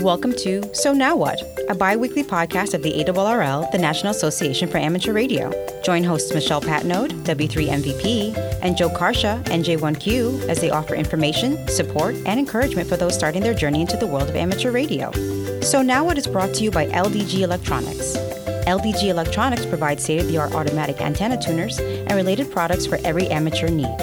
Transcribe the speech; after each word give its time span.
Welcome 0.00 0.32
to 0.36 0.74
So 0.74 0.94
Now 0.94 1.14
What, 1.14 1.42
a 1.68 1.74
bi 1.74 1.94
weekly 1.94 2.24
podcast 2.24 2.72
of 2.72 2.82
the 2.82 3.04
ARRL, 3.04 3.70
the 3.70 3.76
National 3.76 4.12
Association 4.12 4.66
for 4.66 4.78
Amateur 4.78 5.12
Radio. 5.12 5.52
Join 5.84 6.04
hosts 6.04 6.32
Michelle 6.32 6.62
Patnode, 6.62 7.10
W3MVP, 7.24 8.34
and 8.62 8.78
Joe 8.78 8.88
Carcia, 8.88 9.42
NJ1Q, 9.44 10.48
as 10.48 10.58
they 10.58 10.70
offer 10.70 10.94
information, 10.94 11.68
support, 11.68 12.14
and 12.24 12.40
encouragement 12.40 12.88
for 12.88 12.96
those 12.96 13.14
starting 13.14 13.42
their 13.42 13.52
journey 13.52 13.82
into 13.82 13.98
the 13.98 14.06
world 14.06 14.30
of 14.30 14.36
amateur 14.36 14.70
radio. 14.70 15.12
So 15.60 15.82
Now 15.82 16.02
What 16.02 16.16
is 16.16 16.26
brought 16.26 16.54
to 16.54 16.64
you 16.64 16.70
by 16.70 16.86
LDG 16.86 17.40
Electronics. 17.40 18.16
LDG 18.66 19.08
Electronics 19.08 19.66
provides 19.66 20.02
state 20.02 20.22
of 20.22 20.28
the 20.28 20.38
art 20.38 20.54
automatic 20.54 21.02
antenna 21.02 21.38
tuners 21.38 21.78
and 21.78 22.12
related 22.12 22.50
products 22.50 22.86
for 22.86 22.96
every 23.04 23.28
amateur 23.28 23.68
need. 23.68 23.94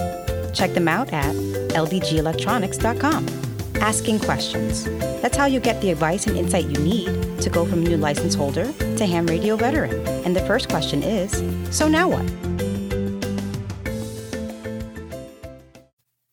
Check 0.53 0.75
them 0.75 0.87
out 0.87 1.11
at 1.11 1.33
ldgelectronics.com. 1.33 3.46
Asking 3.81 4.19
questions. 4.19 4.85
That's 5.21 5.37
how 5.37 5.45
you 5.45 5.59
get 5.59 5.79
the 5.81 5.91
advice 5.91 6.27
and 6.27 6.37
insight 6.37 6.65
you 6.65 6.79
need 6.79 7.41
to 7.41 7.49
go 7.49 7.65
from 7.65 7.83
new 7.83 7.97
license 7.97 8.33
holder 8.35 8.71
to 8.73 9.05
ham 9.05 9.27
radio 9.27 9.55
veteran. 9.55 10.05
And 10.25 10.35
the 10.35 10.41
first 10.41 10.69
question 10.69 11.03
is 11.03 11.31
So 11.75 11.87
now 11.87 12.09
what? 12.09 12.29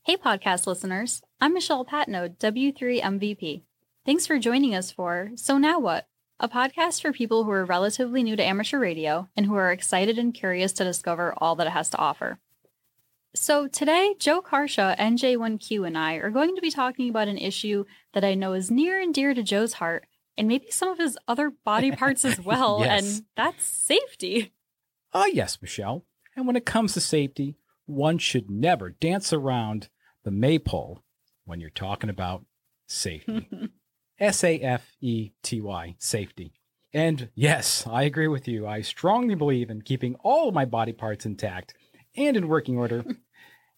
Hey, 0.02 0.16
podcast 0.16 0.66
listeners. 0.66 1.22
I'm 1.40 1.54
Michelle 1.54 1.84
Patnode, 1.84 2.36
W3MVP. 2.38 3.62
Thanks 4.04 4.26
for 4.26 4.38
joining 4.38 4.74
us 4.74 4.90
for 4.90 5.30
So 5.34 5.56
Now 5.56 5.78
What? 5.78 6.06
A 6.40 6.48
podcast 6.48 7.00
for 7.00 7.12
people 7.12 7.44
who 7.44 7.50
are 7.52 7.64
relatively 7.64 8.22
new 8.22 8.36
to 8.36 8.44
amateur 8.44 8.78
radio 8.78 9.28
and 9.36 9.46
who 9.46 9.54
are 9.54 9.70
excited 9.70 10.18
and 10.18 10.34
curious 10.34 10.72
to 10.74 10.84
discover 10.84 11.32
all 11.38 11.54
that 11.56 11.66
it 11.68 11.72
has 11.72 11.88
to 11.90 11.98
offer. 11.98 12.38
So, 13.36 13.66
today, 13.66 14.14
Joe 14.20 14.40
Carcia, 14.40 14.94
NJ1Q, 14.98 15.86
and 15.86 15.98
I 15.98 16.14
are 16.14 16.30
going 16.30 16.54
to 16.54 16.62
be 16.62 16.70
talking 16.70 17.08
about 17.10 17.26
an 17.26 17.36
issue 17.38 17.84
that 18.12 18.24
I 18.24 18.34
know 18.34 18.52
is 18.52 18.70
near 18.70 19.00
and 19.00 19.12
dear 19.12 19.34
to 19.34 19.42
Joe's 19.42 19.74
heart, 19.74 20.06
and 20.38 20.46
maybe 20.46 20.70
some 20.70 20.88
of 20.88 20.98
his 20.98 21.18
other 21.26 21.50
body 21.64 21.90
parts 21.96 22.24
as 22.24 22.38
well, 22.40 22.78
Yes. 22.80 23.02
and 23.18 23.24
that's 23.36 23.64
safety. 23.64 24.52
Ah, 25.12 25.26
yes, 25.26 25.58
Michelle. 25.60 26.04
And 26.36 26.46
when 26.46 26.54
it 26.56 26.64
comes 26.64 26.94
to 26.94 27.00
safety, 27.00 27.56
one 27.86 28.18
should 28.18 28.50
never 28.50 28.90
dance 28.90 29.32
around 29.32 29.88
the 30.22 30.30
maypole 30.30 31.02
when 31.44 31.60
you're 31.60 31.70
talking 31.70 32.10
about 32.10 32.44
safety. 32.86 33.48
S 34.20 34.44
A 34.44 34.60
F 34.60 34.92
E 35.00 35.32
T 35.42 35.60
Y, 35.60 35.96
safety. 35.98 36.52
And 36.92 37.30
yes, 37.34 37.84
I 37.84 38.04
agree 38.04 38.28
with 38.28 38.46
you. 38.46 38.64
I 38.64 38.80
strongly 38.80 39.34
believe 39.34 39.70
in 39.70 39.82
keeping 39.82 40.14
all 40.22 40.48
of 40.48 40.54
my 40.54 40.64
body 40.64 40.92
parts 40.92 41.26
intact 41.26 41.74
and 42.16 42.36
in 42.36 42.46
working 42.46 42.78
order. 42.78 43.04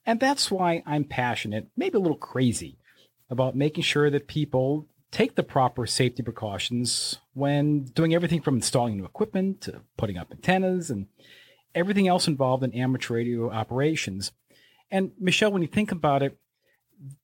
and 0.06 0.20
that's 0.20 0.50
why 0.50 0.82
I'm 0.86 1.04
passionate, 1.04 1.68
maybe 1.76 1.98
a 1.98 2.00
little 2.00 2.16
crazy, 2.16 2.78
about 3.28 3.56
making 3.56 3.82
sure 3.82 4.08
that 4.08 4.28
people 4.28 4.86
take 5.10 5.34
the 5.34 5.42
proper 5.42 5.86
safety 5.86 6.22
precautions 6.22 7.18
when 7.34 7.84
doing 7.84 8.14
everything 8.14 8.40
from 8.40 8.56
installing 8.56 8.96
new 8.96 9.04
equipment 9.04 9.60
to 9.62 9.80
putting 9.96 10.16
up 10.16 10.30
antennas 10.30 10.90
and 10.90 11.06
everything 11.74 12.08
else 12.08 12.28
involved 12.28 12.62
in 12.62 12.72
amateur 12.72 13.14
radio 13.14 13.50
operations. 13.50 14.32
And 14.90 15.12
Michelle, 15.18 15.52
when 15.52 15.62
you 15.62 15.68
think 15.68 15.90
about 15.90 16.22
it, 16.22 16.38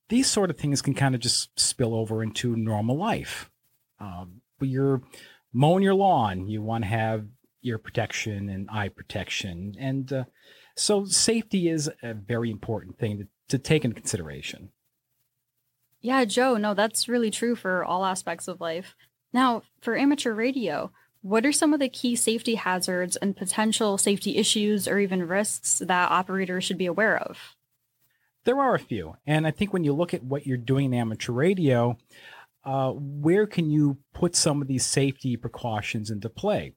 these 0.09 0.27
sort 0.27 0.49
of 0.49 0.57
things 0.57 0.81
can 0.81 0.93
kind 0.93 1.15
of 1.15 1.21
just 1.21 1.57
spill 1.59 1.95
over 1.95 2.21
into 2.21 2.55
normal 2.55 2.97
life. 2.97 3.49
Um, 3.99 4.41
you're 4.59 5.01
mowing 5.51 5.83
your 5.83 5.95
lawn, 5.95 6.47
you 6.47 6.61
want 6.61 6.83
to 6.83 6.89
have 6.89 7.25
ear 7.63 7.77
protection 7.77 8.49
and 8.49 8.69
eye 8.69 8.89
protection. 8.89 9.75
And 9.79 10.11
uh, 10.11 10.23
so 10.75 11.05
safety 11.05 11.69
is 11.69 11.89
a 12.01 12.13
very 12.13 12.49
important 12.49 12.97
thing 12.97 13.17
to, 13.19 13.27
to 13.49 13.57
take 13.57 13.85
into 13.85 13.95
consideration. 13.95 14.69
Yeah, 16.01 16.25
Joe, 16.25 16.57
no, 16.57 16.73
that's 16.73 17.07
really 17.07 17.31
true 17.31 17.55
for 17.55 17.83
all 17.83 18.05
aspects 18.05 18.47
of 18.47 18.59
life. 18.59 18.95
Now, 19.31 19.63
for 19.81 19.97
amateur 19.97 20.33
radio, 20.33 20.91
what 21.21 21.45
are 21.45 21.53
some 21.53 21.73
of 21.73 21.79
the 21.79 21.87
key 21.87 22.17
safety 22.17 22.55
hazards 22.55 23.15
and 23.15 23.35
potential 23.35 23.97
safety 23.97 24.35
issues 24.37 24.87
or 24.87 24.99
even 24.99 25.27
risks 25.27 25.79
that 25.79 26.11
operators 26.11 26.65
should 26.65 26.77
be 26.77 26.85
aware 26.85 27.17
of? 27.17 27.55
There 28.43 28.59
are 28.59 28.75
a 28.75 28.79
few. 28.79 29.15
And 29.25 29.47
I 29.47 29.51
think 29.51 29.71
when 29.71 29.85
you 29.85 29.93
look 29.93 30.13
at 30.13 30.23
what 30.23 30.45
you're 30.45 30.57
doing 30.57 30.87
in 30.87 30.93
amateur 30.93 31.31
radio, 31.31 31.97
uh, 32.65 32.91
where 32.91 33.47
can 33.47 33.69
you 33.71 33.97
put 34.13 34.35
some 34.35 34.61
of 34.61 34.67
these 34.67 34.85
safety 34.85 35.37
precautions 35.37 36.11
into 36.11 36.29
play? 36.29 36.73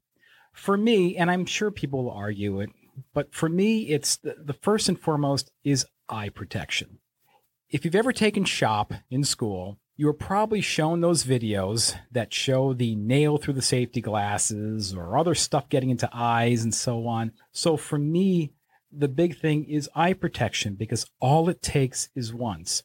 For 0.52 0.76
me, 0.76 1.16
and 1.16 1.30
I'm 1.30 1.44
sure 1.44 1.72
people 1.72 2.04
will 2.04 2.12
argue 2.12 2.60
it, 2.60 2.70
but 3.12 3.34
for 3.34 3.48
me, 3.48 3.88
it's 3.88 4.16
the, 4.16 4.36
the 4.38 4.52
first 4.52 4.88
and 4.88 4.98
foremost 4.98 5.50
is 5.64 5.86
eye 6.08 6.28
protection. 6.28 6.98
If 7.68 7.84
you've 7.84 7.94
ever 7.94 8.12
taken 8.12 8.44
shop 8.44 8.92
in 9.10 9.24
school, 9.24 9.78
you 9.96 10.06
were 10.06 10.12
probably 10.12 10.60
shown 10.60 11.00
those 11.00 11.24
videos 11.24 11.96
that 12.12 12.32
show 12.32 12.74
the 12.74 12.94
nail 12.94 13.38
through 13.38 13.54
the 13.54 13.62
safety 13.62 14.00
glasses 14.00 14.94
or 14.94 15.16
other 15.16 15.34
stuff 15.34 15.68
getting 15.68 15.90
into 15.90 16.08
eyes 16.12 16.62
and 16.62 16.74
so 16.74 17.06
on. 17.06 17.32
So 17.52 17.76
for 17.76 17.98
me, 17.98 18.52
the 18.92 19.08
big 19.08 19.38
thing 19.38 19.64
is 19.64 19.90
eye 19.94 20.12
protection 20.12 20.74
because 20.74 21.06
all 21.20 21.48
it 21.48 21.62
takes 21.62 22.08
is 22.14 22.32
once. 22.32 22.82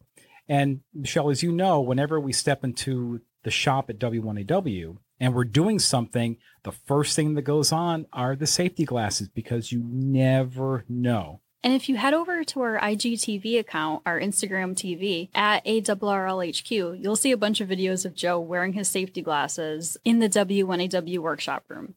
And 0.47 0.81
Michelle, 0.93 1.29
as 1.29 1.43
you 1.43 1.51
know, 1.51 1.81
whenever 1.81 2.19
we 2.19 2.33
step 2.33 2.63
into 2.63 3.21
the 3.43 3.51
shop 3.51 3.89
at 3.89 3.99
W1AW 3.99 4.97
and 5.21 5.35
we're 5.35 5.45
doing 5.45 5.77
something, 5.77 6.37
the 6.63 6.71
first 6.71 7.15
thing 7.15 7.35
that 7.35 7.43
goes 7.43 7.71
on 7.71 8.07
are 8.11 8.35
the 8.35 8.47
safety 8.47 8.83
glasses 8.83 9.29
because 9.29 9.71
you 9.71 9.83
never 9.85 10.83
know. 10.89 11.39
And 11.63 11.73
if 11.73 11.87
you 11.87 11.95
head 11.95 12.15
over 12.15 12.43
to 12.43 12.61
our 12.61 12.79
IGTV 12.79 13.59
account, 13.59 14.01
our 14.03 14.19
Instagram 14.19 14.73
TV 14.73 15.29
at 15.35 15.63
ARRLHQ, 15.63 17.01
you'll 17.01 17.15
see 17.15 17.31
a 17.31 17.37
bunch 17.37 17.61
of 17.61 17.69
videos 17.69 18.03
of 18.03 18.15
Joe 18.15 18.39
wearing 18.39 18.73
his 18.73 18.89
safety 18.89 19.21
glasses 19.21 19.95
in 20.03 20.17
the 20.17 20.27
W1AW 20.27 21.19
workshop 21.19 21.65
room. 21.67 21.93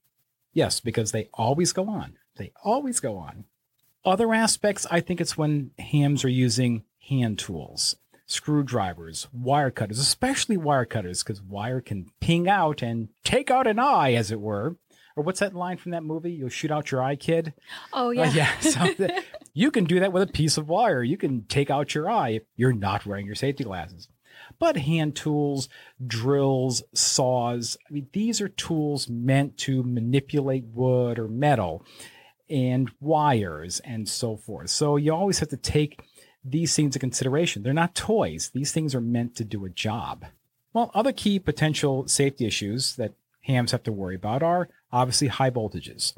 Yes, 0.53 0.81
because 0.81 1.13
they 1.13 1.31
always 1.33 1.73
go 1.73 1.89
on. 1.89 2.19
They 2.37 2.53
always 2.63 3.01
go 3.01 3.17
on. 3.17 3.45
Other 4.05 4.35
aspects, 4.35 4.87
I 4.91 5.01
think 5.01 5.23
it's 5.23 5.39
when 5.39 5.71
hams 5.79 6.27
are 6.27 6.29
using 6.29 6.85
hand 7.09 7.39
tools, 7.39 7.97
screwdrivers, 8.27 9.29
wire 9.33 9.71
cutters, 9.71 9.99
especially 9.99 10.57
wire 10.57 10.85
cutters, 10.85 11.23
because 11.23 11.41
wire 11.43 11.81
can 11.81 12.07
ping 12.21 12.49
out 12.49 12.83
and 12.83 13.09
take 13.25 13.51
out 13.51 13.67
an 13.67 13.79
eye, 13.79 14.13
as 14.15 14.31
it 14.31 14.41
were. 14.41 14.77
Or 15.17 15.23
what's 15.23 15.41
that 15.41 15.55
line 15.55 15.77
from 15.77 15.93
that 15.93 16.03
movie? 16.03 16.33
You'll 16.33 16.49
shoot 16.49 16.73
out 16.73 16.91
your 16.91 17.01
eye, 17.03 17.15
kid. 17.17 17.55
Oh, 17.93 18.09
Uh, 18.09 18.11
yeah. 18.11 18.33
yeah. 18.33 18.51
So 18.61 19.09
you 19.53 19.71
can 19.71 19.85
do 19.85 20.01
that 20.01 20.13
with 20.13 20.23
a 20.25 20.33
piece 20.33 20.59
of 20.59 20.69
wire. 20.69 21.03
You 21.05 21.17
can 21.17 21.45
take 21.45 21.71
out 21.71 21.95
your 21.95 22.11
eye 22.11 22.31
if 22.31 22.43
you're 22.57 22.73
not 22.73 23.07
wearing 23.07 23.25
your 23.27 23.37
safety 23.37 23.63
glasses. 23.63 24.09
But 24.59 24.77
hand 24.77 25.15
tools, 25.15 25.69
drills, 26.05 26.83
saws, 26.93 27.77
I 27.89 27.93
mean, 27.93 28.09
these 28.13 28.41
are 28.41 28.49
tools 28.49 29.09
meant 29.09 29.57
to 29.59 29.83
manipulate 29.85 30.65
wood 30.67 31.19
or 31.21 31.29
metal 31.29 31.85
and 32.51 32.91
wires 33.01 33.81
and 33.81 34.09
so 34.09 34.37
forth. 34.37 34.71
So 34.71 34.97
you 34.97 35.15
always 35.15 35.39
have 35.39 35.49
to 35.51 35.57
take 35.57 36.01
these 36.45 36.77
things 36.77 36.89
into 36.89 36.99
consideration. 36.99 37.63
They're 37.63 37.73
not 37.73 37.95
toys. 37.95 38.51
These 38.53 38.73
things 38.73 38.95
are 38.95 39.01
meant 39.01 39.35
to 39.37 39.45
do 39.45 39.65
a 39.65 39.71
job. 39.71 40.27
Well, 40.73 40.91
other 40.95 41.13
key 41.13 41.39
potential 41.39 42.07
safety 42.09 42.47
issues 42.47 42.97
that 42.97 43.15
hams 43.43 43.73
have 43.73 43.83
to 43.85 43.93
worry 43.93 44.17
about 44.17 44.43
are 44.43 44.69
obviously 44.93 45.29
high 45.29 45.51
voltages. 45.51 46.15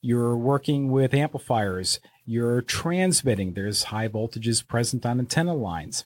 You're 0.00 0.36
working 0.36 0.90
with 0.90 1.14
amplifiers, 1.14 2.00
you're 2.26 2.60
transmitting, 2.60 3.54
there's 3.54 3.84
high 3.84 4.08
voltages 4.08 4.66
present 4.66 5.06
on 5.06 5.18
antenna 5.18 5.54
lines. 5.54 6.04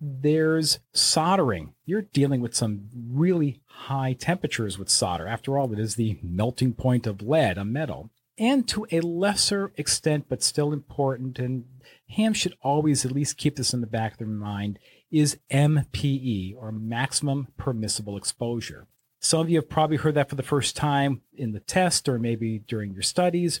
There's 0.00 0.80
soldering. 0.92 1.72
You're 1.86 2.02
dealing 2.02 2.40
with 2.40 2.54
some 2.54 2.88
really 3.10 3.60
high 3.66 4.12
temperatures 4.12 4.78
with 4.78 4.88
solder. 4.88 5.26
After 5.26 5.56
all, 5.56 5.72
it 5.72 5.78
is 5.78 5.94
the 5.94 6.18
melting 6.22 6.74
point 6.74 7.06
of 7.06 7.22
lead, 7.22 7.58
a 7.58 7.64
metal. 7.64 8.10
And 8.36 8.68
to 8.68 8.86
a 8.90 9.00
lesser 9.00 9.72
extent, 9.76 10.26
but 10.28 10.42
still 10.42 10.72
important, 10.72 11.38
and 11.38 11.64
hams 12.08 12.36
should 12.36 12.54
always 12.62 13.04
at 13.04 13.12
least 13.12 13.38
keep 13.38 13.56
this 13.56 13.72
in 13.72 13.80
the 13.80 13.86
back 13.86 14.12
of 14.12 14.18
their 14.18 14.26
mind, 14.26 14.78
is 15.10 15.38
MPE, 15.50 16.56
or 16.56 16.72
maximum 16.72 17.48
permissible 17.56 18.16
exposure. 18.16 18.86
Some 19.20 19.40
of 19.40 19.48
you 19.48 19.56
have 19.56 19.70
probably 19.70 19.96
heard 19.96 20.14
that 20.14 20.28
for 20.28 20.34
the 20.34 20.42
first 20.42 20.76
time 20.76 21.22
in 21.34 21.52
the 21.52 21.60
test 21.60 22.08
or 22.08 22.18
maybe 22.18 22.58
during 22.58 22.92
your 22.92 23.02
studies. 23.02 23.60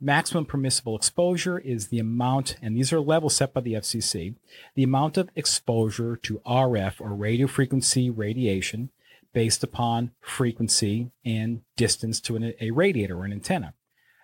Maximum 0.00 0.44
permissible 0.44 0.96
exposure 0.96 1.58
is 1.60 1.88
the 1.88 2.00
amount, 2.00 2.56
and 2.60 2.76
these 2.76 2.92
are 2.92 3.00
levels 3.00 3.36
set 3.36 3.54
by 3.54 3.60
the 3.60 3.74
FCC, 3.74 4.34
the 4.74 4.82
amount 4.82 5.16
of 5.16 5.30
exposure 5.36 6.16
to 6.16 6.40
RF 6.44 7.00
or 7.00 7.14
radio 7.14 7.46
frequency 7.46 8.10
radiation 8.10 8.90
based 9.32 9.62
upon 9.62 10.10
frequency 10.20 11.12
and 11.24 11.62
distance 11.76 12.20
to 12.20 12.34
an, 12.34 12.54
a 12.60 12.72
radiator 12.72 13.20
or 13.20 13.24
an 13.24 13.32
antenna. 13.32 13.74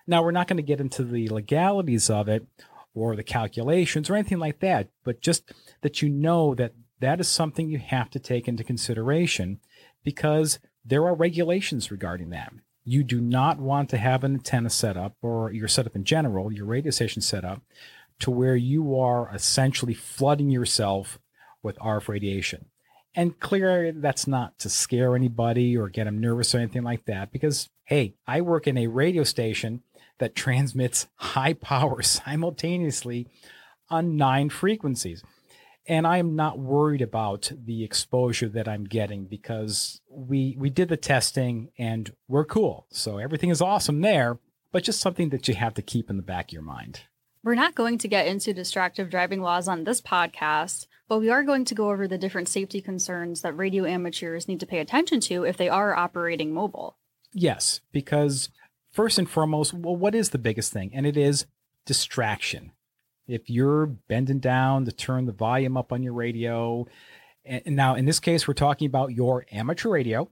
Now, 0.09 0.23
we're 0.23 0.31
not 0.33 0.49
going 0.49 0.57
to 0.57 0.63
get 0.63 0.81
into 0.81 1.05
the 1.05 1.29
legalities 1.29 2.11
of 2.11 2.29
it 2.29 2.47
or 2.95 3.17
the 3.17 3.23
calculations 3.23 4.09
or 4.09 4.15
anything 4.15 4.39
like 4.39 4.61
that, 4.61 4.89
but 5.05 5.21
just 5.21 5.53
that 5.83 6.03
you 6.03 6.09
know 6.09 6.55
that 6.55 6.73
that 7.01 7.21
is 7.21 7.29
something 7.29 7.69
you 7.69 7.79
have 7.79 8.11
to 8.11 8.19
take 8.19 8.49
into 8.49 8.65
consideration 8.65 9.61
because 10.03 10.59
there 10.85 11.07
are 11.07 11.15
regulations 11.15 11.91
regarding 11.91 12.31
that. 12.31 12.53
You 12.85 13.05
do 13.05 13.21
not 13.21 13.59
want 13.59 13.91
to 13.91 13.99
have 13.99 14.25
an 14.25 14.35
antenna 14.35 14.71
set 14.71 14.97
up 14.97 15.15
or 15.23 15.53
your 15.53 15.69
setup 15.69 15.95
in 15.95 16.05
general, 16.05 16.53
your 16.53 16.65
radio 16.65 16.91
station 16.91 17.23
set 17.23 17.45
up, 17.45 17.63
to 18.21 18.31
where 18.31 18.57
you 18.57 18.99
are 18.99 19.31
essentially 19.33 19.95
flooding 19.95 20.51
yourself 20.51 21.19
with 21.63 21.79
RF 21.79 22.09
radiation. 22.09 22.67
And 23.15 23.39
clearly, 23.39 23.91
that's 23.93 24.27
not 24.27 24.59
to 24.61 24.69
scare 24.69 25.15
anybody 25.15 25.77
or 25.77 25.89
get 25.89 26.05
them 26.05 26.21
nervous 26.21 26.55
or 26.55 26.59
anything 26.59 26.83
like 26.83 27.05
that, 27.07 27.33
because 27.33 27.69
hey, 27.85 28.15
I 28.27 28.43
work 28.43 28.67
in 28.67 28.77
a 28.77 28.87
radio 28.87 29.25
station 29.25 29.83
that 30.19 30.35
transmits 30.35 31.07
high 31.17 31.55
power 31.55 32.03
simultaneously 32.03 33.29
on 33.91 34.17
nine 34.17 34.51
frequencies. 34.51 35.23
And 35.87 36.07
I 36.07 36.19
am 36.19 36.37
not 36.37 36.59
worried 36.59 37.01
about 37.01 37.51
the 37.65 37.83
exposure 37.83 38.49
that 38.51 38.69
I'm 38.69 38.85
getting 38.85 39.25
because 39.25 40.03
we 40.11 40.55
we 40.59 40.69
did 40.69 40.91
the 40.91 40.99
testing 40.99 41.71
and 41.79 42.13
we're 42.29 42.45
cool. 42.45 42.87
So 42.91 43.17
everything 43.17 43.49
is 43.49 43.63
awesome 43.63 44.03
there, 44.03 44.39
but 44.71 44.85
just 44.85 45.01
something 45.01 45.31
that 45.31 45.49
you 45.49 45.55
have 45.55 45.73
to 45.75 45.83
keep 45.83 46.11
in 46.11 46.19
the 46.19 46.23
back 46.23 46.51
of 46.51 46.53
your 46.53 46.63
mind. 46.63 47.05
We're 47.43 47.55
not 47.55 47.75
going 47.75 47.97
to 47.99 48.09
get 48.09 48.27
into 48.27 48.53
distractive 48.53 49.09
driving 49.09 49.41
laws 49.41 49.67
on 49.67 49.85
this 49.85 50.03
podcast, 50.03 50.87
but 51.09 51.21
we 51.21 51.31
are 51.31 51.43
going 51.43 51.65
to 51.65 51.75
go 51.75 51.89
over 51.89 52.07
the 52.07 52.19
different 52.19 52.49
safety 52.49 52.83
concerns 52.83 53.41
that 53.41 53.57
radio 53.57 53.87
amateurs 53.87 54.47
need 54.47 54.61
to 54.61 54.67
pay 54.67 54.81
attention 54.81 55.21
to 55.21 55.45
if 55.45 55.57
they 55.57 55.71
are 55.71 55.97
operating 55.97 56.53
mobile. 56.53 56.99
Yes, 57.33 57.81
because 57.93 58.51
first 58.91 59.19
and 59.19 59.29
foremost, 59.29 59.75
well, 59.75 59.97
what 59.97 60.15
is 60.15 60.31
the 60.31 60.39
biggest 60.39 60.73
thing? 60.73 60.91
And 60.95 61.07
it 61.07 61.17
is 61.17 61.47
distraction. 61.87 62.73
If 63.27 63.51
you're 63.51 63.87
bending 63.87 64.41
down 64.41 64.85
to 64.87 64.93
turn 64.93 65.27
the 65.27 65.33
volume 65.33 65.77
up 65.77 65.93
on 65.93 66.03
your 66.03 66.15
radio, 66.15 66.87
and 67.45 67.77
now 67.77 67.95
in 67.95 68.07
this 68.07 68.21
case, 68.21 68.49
we're 68.49 68.55
talking 68.55 68.87
about 68.87 69.13
your 69.13 69.45
amateur 69.53 69.91
radio. 69.91 70.31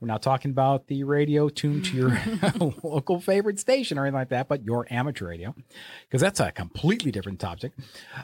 We're 0.00 0.08
not 0.08 0.22
talking 0.22 0.50
about 0.50 0.88
the 0.88 1.04
radio 1.04 1.48
tuned 1.48 1.86
to 1.86 1.96
your 1.96 2.20
local 2.82 3.20
favorite 3.20 3.58
station 3.58 3.98
or 3.98 4.04
anything 4.04 4.18
like 4.18 4.28
that, 4.30 4.48
but 4.48 4.64
your 4.64 4.86
amateur 4.90 5.28
radio, 5.28 5.54
because 6.02 6.20
that's 6.20 6.40
a 6.40 6.52
completely 6.52 7.10
different 7.10 7.40
topic. 7.40 7.72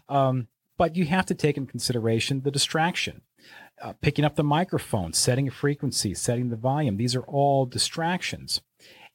Um, 0.09 0.49
but 0.77 0.97
you 0.97 1.05
have 1.07 1.27
to 1.27 1.35
take 1.35 1.57
in 1.57 1.67
consideration 1.67 2.41
the 2.43 2.51
distraction. 2.51 3.23
Uh, 3.83 3.95
picking 4.03 4.27
up 4.27 4.37
the 4.37 4.45
microphone, 4.45 5.15
setting 5.15 5.49
a 5.49 5.51
frequency, 5.51 6.13
setting 6.13 6.51
the 6.51 6.57
volume. 6.57 6.99
These 6.99 7.17
are 7.17 7.23
all 7.23 7.65
distractions. 7.65 8.61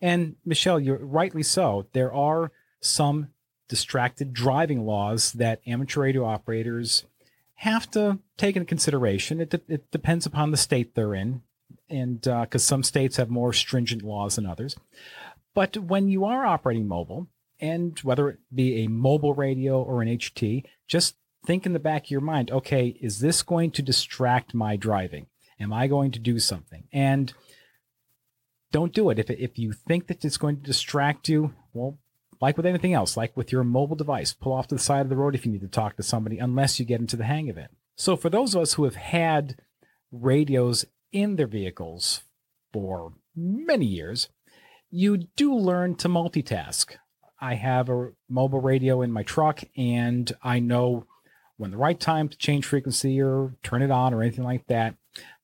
And 0.05 0.35
Michelle, 0.45 0.79
you're 0.79 1.03
rightly 1.03 1.41
so. 1.41 1.87
There 1.93 2.13
are 2.13 2.51
some 2.79 3.29
distracted 3.67 4.33
driving 4.33 4.85
laws 4.85 5.33
that 5.33 5.61
amateur 5.65 6.01
radio 6.01 6.25
operators 6.25 7.05
have 7.55 7.89
to 7.89 8.19
take 8.37 8.55
into 8.55 8.67
consideration. 8.67 9.41
It, 9.41 9.49
de- 9.49 9.61
it 9.67 9.89
depends 9.89 10.27
upon 10.27 10.51
the 10.51 10.57
state 10.57 10.93
they're 10.93 11.15
in, 11.15 11.41
and 11.89 12.21
because 12.21 12.63
uh, 12.63 12.67
some 12.67 12.83
states 12.83 13.17
have 13.17 13.31
more 13.31 13.51
stringent 13.51 14.03
laws 14.03 14.35
than 14.35 14.45
others. 14.45 14.75
But 15.55 15.75
when 15.75 16.07
you 16.07 16.23
are 16.23 16.45
operating 16.45 16.87
mobile, 16.87 17.27
and 17.59 17.97
whether 18.01 18.29
it 18.29 18.39
be 18.53 18.83
a 18.83 18.87
mobile 18.87 19.33
radio 19.33 19.81
or 19.81 20.03
an 20.03 20.07
HT, 20.07 20.65
just 20.87 21.15
think 21.47 21.65
in 21.65 21.73
the 21.73 21.79
back 21.79 22.03
of 22.03 22.11
your 22.11 22.21
mind 22.21 22.51
okay, 22.51 22.89
is 23.01 23.21
this 23.21 23.41
going 23.41 23.71
to 23.71 23.81
distract 23.81 24.53
my 24.53 24.75
driving? 24.75 25.25
Am 25.59 25.73
I 25.73 25.87
going 25.87 26.11
to 26.11 26.19
do 26.19 26.37
something? 26.37 26.83
And 26.93 27.33
don't 28.75 28.91
do 28.91 29.09
it. 29.09 29.17
If, 29.17 29.29
if 29.29 29.57
you 29.57 29.71
think 29.71 30.07
that 30.07 30.25
it's 30.25 30.35
going 30.35 30.57
to 30.57 30.61
distract 30.61 31.29
you, 31.29 31.53
well, 31.71 31.97
like 32.41 32.57
with 32.57 32.65
anything 32.65 32.91
else, 32.91 33.15
like 33.15 33.37
with 33.37 33.49
your 33.49 33.63
mobile 33.63 33.95
device, 33.95 34.33
pull 34.33 34.51
off 34.51 34.67
to 34.67 34.75
the 34.75 34.81
side 34.81 34.99
of 34.99 35.07
the 35.07 35.15
road 35.15 35.33
if 35.33 35.45
you 35.45 35.51
need 35.53 35.61
to 35.61 35.69
talk 35.69 35.95
to 35.95 36.03
somebody, 36.03 36.39
unless 36.39 36.77
you 36.77 36.85
get 36.85 36.99
into 36.99 37.15
the 37.15 37.23
hang 37.23 37.49
of 37.49 37.57
it. 37.57 37.71
So, 37.95 38.17
for 38.17 38.29
those 38.29 38.53
of 38.53 38.61
us 38.63 38.73
who 38.73 38.83
have 38.83 38.97
had 38.97 39.61
radios 40.11 40.83
in 41.13 41.37
their 41.37 41.47
vehicles 41.47 42.23
for 42.73 43.13
many 43.33 43.85
years, 43.85 44.27
you 44.91 45.19
do 45.37 45.55
learn 45.55 45.95
to 45.95 46.09
multitask. 46.09 46.97
I 47.39 47.53
have 47.53 47.87
a 47.87 48.11
mobile 48.27 48.59
radio 48.59 49.01
in 49.01 49.11
my 49.13 49.23
truck, 49.23 49.63
and 49.77 50.29
I 50.43 50.59
know 50.59 51.07
when 51.55 51.71
the 51.71 51.77
right 51.77 51.97
time 51.97 52.27
to 52.27 52.37
change 52.37 52.65
frequency 52.65 53.21
or 53.21 53.55
turn 53.63 53.81
it 53.81 53.91
on 53.91 54.13
or 54.13 54.21
anything 54.21 54.43
like 54.43 54.67
that, 54.67 54.95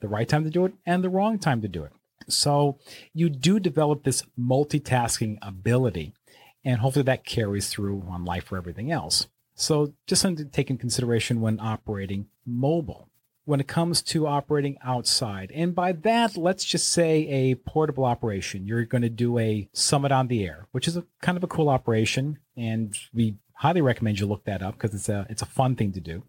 the 0.02 0.10
right 0.10 0.28
time 0.28 0.44
to 0.44 0.50
do 0.50 0.66
it, 0.66 0.74
and 0.86 1.02
the 1.02 1.10
wrong 1.10 1.40
time 1.40 1.62
to 1.62 1.70
do 1.70 1.86
it. 1.86 1.94
So 2.28 2.80
you 3.14 3.30
do 3.30 3.60
develop 3.60 4.04
this 4.04 4.24
multitasking 4.40 5.38
ability, 5.42 6.14
and 6.64 6.80
hopefully 6.80 7.04
that 7.04 7.26
carries 7.26 7.70
through 7.70 8.04
on 8.10 8.26
life 8.26 8.46
for 8.46 8.58
everything 8.58 8.92
else. 8.92 9.28
So 9.56 9.94
just 10.08 10.22
something 10.22 10.46
to 10.46 10.52
take 10.52 10.70
in 10.70 10.78
consideration 10.78 11.42
when 11.42 11.60
operating 11.60 12.28
mobile. 12.46 13.08
When 13.46 13.60
it 13.60 13.68
comes 13.68 14.04
to 14.04 14.28
operating 14.28 14.78
outside, 14.84 15.52
and 15.54 15.74
by 15.74 15.94
that, 15.94 16.38
let's 16.38 16.64
just 16.64 16.90
say 16.90 17.28
a 17.28 17.56
portable 17.56 18.06
operation. 18.06 18.68
You're 18.68 18.86
going 18.86 19.02
to 19.02 19.10
do 19.10 19.40
a 19.40 19.68
summit 19.74 20.12
on 20.12 20.28
the 20.28 20.46
air, 20.46 20.68
which 20.72 20.88
is 20.88 20.96
a 20.96 21.06
kind 21.24 21.38
of 21.38 21.44
a 21.44 21.48
cool 21.48 21.68
operation, 21.68 22.38
and 22.56 22.96
we 23.12 23.38
highly 23.56 23.82
recommend 23.82 24.20
you 24.20 24.28
look 24.28 24.46
that 24.46 24.62
up 24.62 24.76
because 24.76 24.94
it's 24.94 25.10
a 25.10 25.26
it's 25.28 25.42
a 25.42 25.48
fun 25.48 25.76
thing 25.76 25.92
to 25.94 26.00
do. 26.00 26.24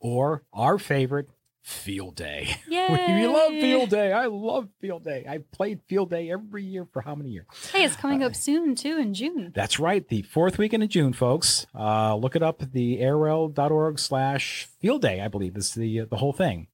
Or 0.00 0.42
our 0.54 0.78
favorite, 0.78 1.28
Field 1.70 2.16
Day. 2.16 2.56
Yay! 2.68 3.20
we 3.20 3.26
love 3.26 3.52
Field 3.52 3.90
Day. 3.90 4.12
I 4.12 4.26
love 4.26 4.68
Field 4.80 5.04
Day. 5.04 5.24
I 5.28 5.38
played 5.52 5.80
Field 5.86 6.10
Day 6.10 6.30
every 6.30 6.64
year 6.64 6.86
for 6.92 7.00
how 7.00 7.14
many 7.14 7.30
years? 7.30 7.46
Hey, 7.72 7.84
it's 7.84 7.96
coming 7.96 8.22
uh, 8.22 8.26
up 8.26 8.36
soon 8.36 8.74
too 8.74 8.98
in 8.98 9.14
June. 9.14 9.52
That's 9.54 9.78
right, 9.78 10.06
the 10.06 10.22
fourth 10.22 10.58
weekend 10.58 10.82
of 10.82 10.88
June, 10.88 11.12
folks. 11.12 11.66
Uh, 11.74 12.16
look 12.16 12.36
it 12.36 12.42
up. 12.42 12.62
The 12.72 12.98
arrl.org 12.98 13.98
slash 13.98 14.68
Field 14.80 15.02
Day, 15.02 15.20
I 15.20 15.28
believe, 15.28 15.56
is 15.56 15.74
the 15.74 16.00
the 16.00 16.16
whole 16.16 16.32
thing. 16.32 16.66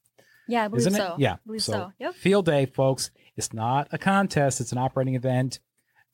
Yeah, 0.48 0.64
I 0.64 0.68
believe 0.68 0.86
Isn't 0.86 0.94
so. 0.94 1.14
it? 1.14 1.20
Yeah, 1.20 1.34
I 1.34 1.38
believe 1.44 1.62
so, 1.62 1.72
so. 1.72 1.92
Yep. 1.98 2.14
Field 2.14 2.46
Day, 2.46 2.66
folks. 2.66 3.10
It's 3.36 3.52
not 3.52 3.88
a 3.92 3.98
contest. 3.98 4.60
It's 4.60 4.72
an 4.72 4.78
operating 4.78 5.14
event. 5.14 5.60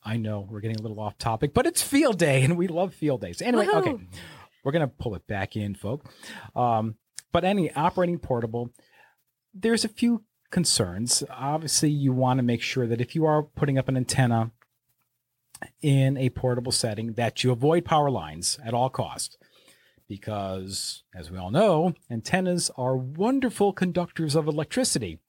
I 0.02 0.17
know 0.17 0.46
we're 0.50 0.61
getting 0.61 0.79
a 0.79 0.82
little 0.82 0.99
off 0.99 1.17
topic, 1.19 1.55
but 1.55 1.67
it's 1.67 1.82
Field 1.82 2.19
Day, 2.19 2.43
and 2.43 2.56
we 2.56 2.67
love 2.67 2.94
Field 2.94 3.20
Days. 3.20 3.40
Anyway, 3.40 3.67
Woohoo! 3.67 3.76
okay, 3.76 3.96
we're 4.64 4.73
gonna 4.73 4.88
pull 4.88 5.14
it 5.14 5.26
back 5.26 5.56
in, 5.56 5.75
folks. 5.75 6.12
Um, 6.56 6.96
but 7.32 7.44
any 7.44 7.73
operating 7.73 8.19
portable 8.19 8.73
there's 9.55 9.84
a 9.84 9.88
few 9.88 10.25
concerns. 10.50 11.23
Obviously, 11.31 11.90
you 11.90 12.12
want 12.12 12.38
to 12.38 12.43
make 12.43 12.62
sure 12.62 12.87
that 12.87 13.00
if 13.00 13.14
you 13.14 13.25
are 13.25 13.43
putting 13.43 13.79
up 13.79 13.88
an 13.88 13.96
antenna 13.96 14.50
in 15.81 16.17
a 16.17 16.31
portable 16.31 16.73
setting, 16.73 17.14
that 17.14 17.44
you 17.44 17.50
avoid 17.50 17.84
power 17.84 18.11
lines 18.11 18.58
at 18.64 18.75
all 18.75 18.90
costs. 18.90 19.37
Because, 20.08 21.05
as 21.14 21.31
we 21.31 21.38
all 21.38 21.50
know, 21.50 21.94
antennas 22.11 22.70
are 22.76 22.96
wonderful 22.96 23.73
conductors 23.73 24.34
of 24.34 24.46
electricity, 24.46 25.20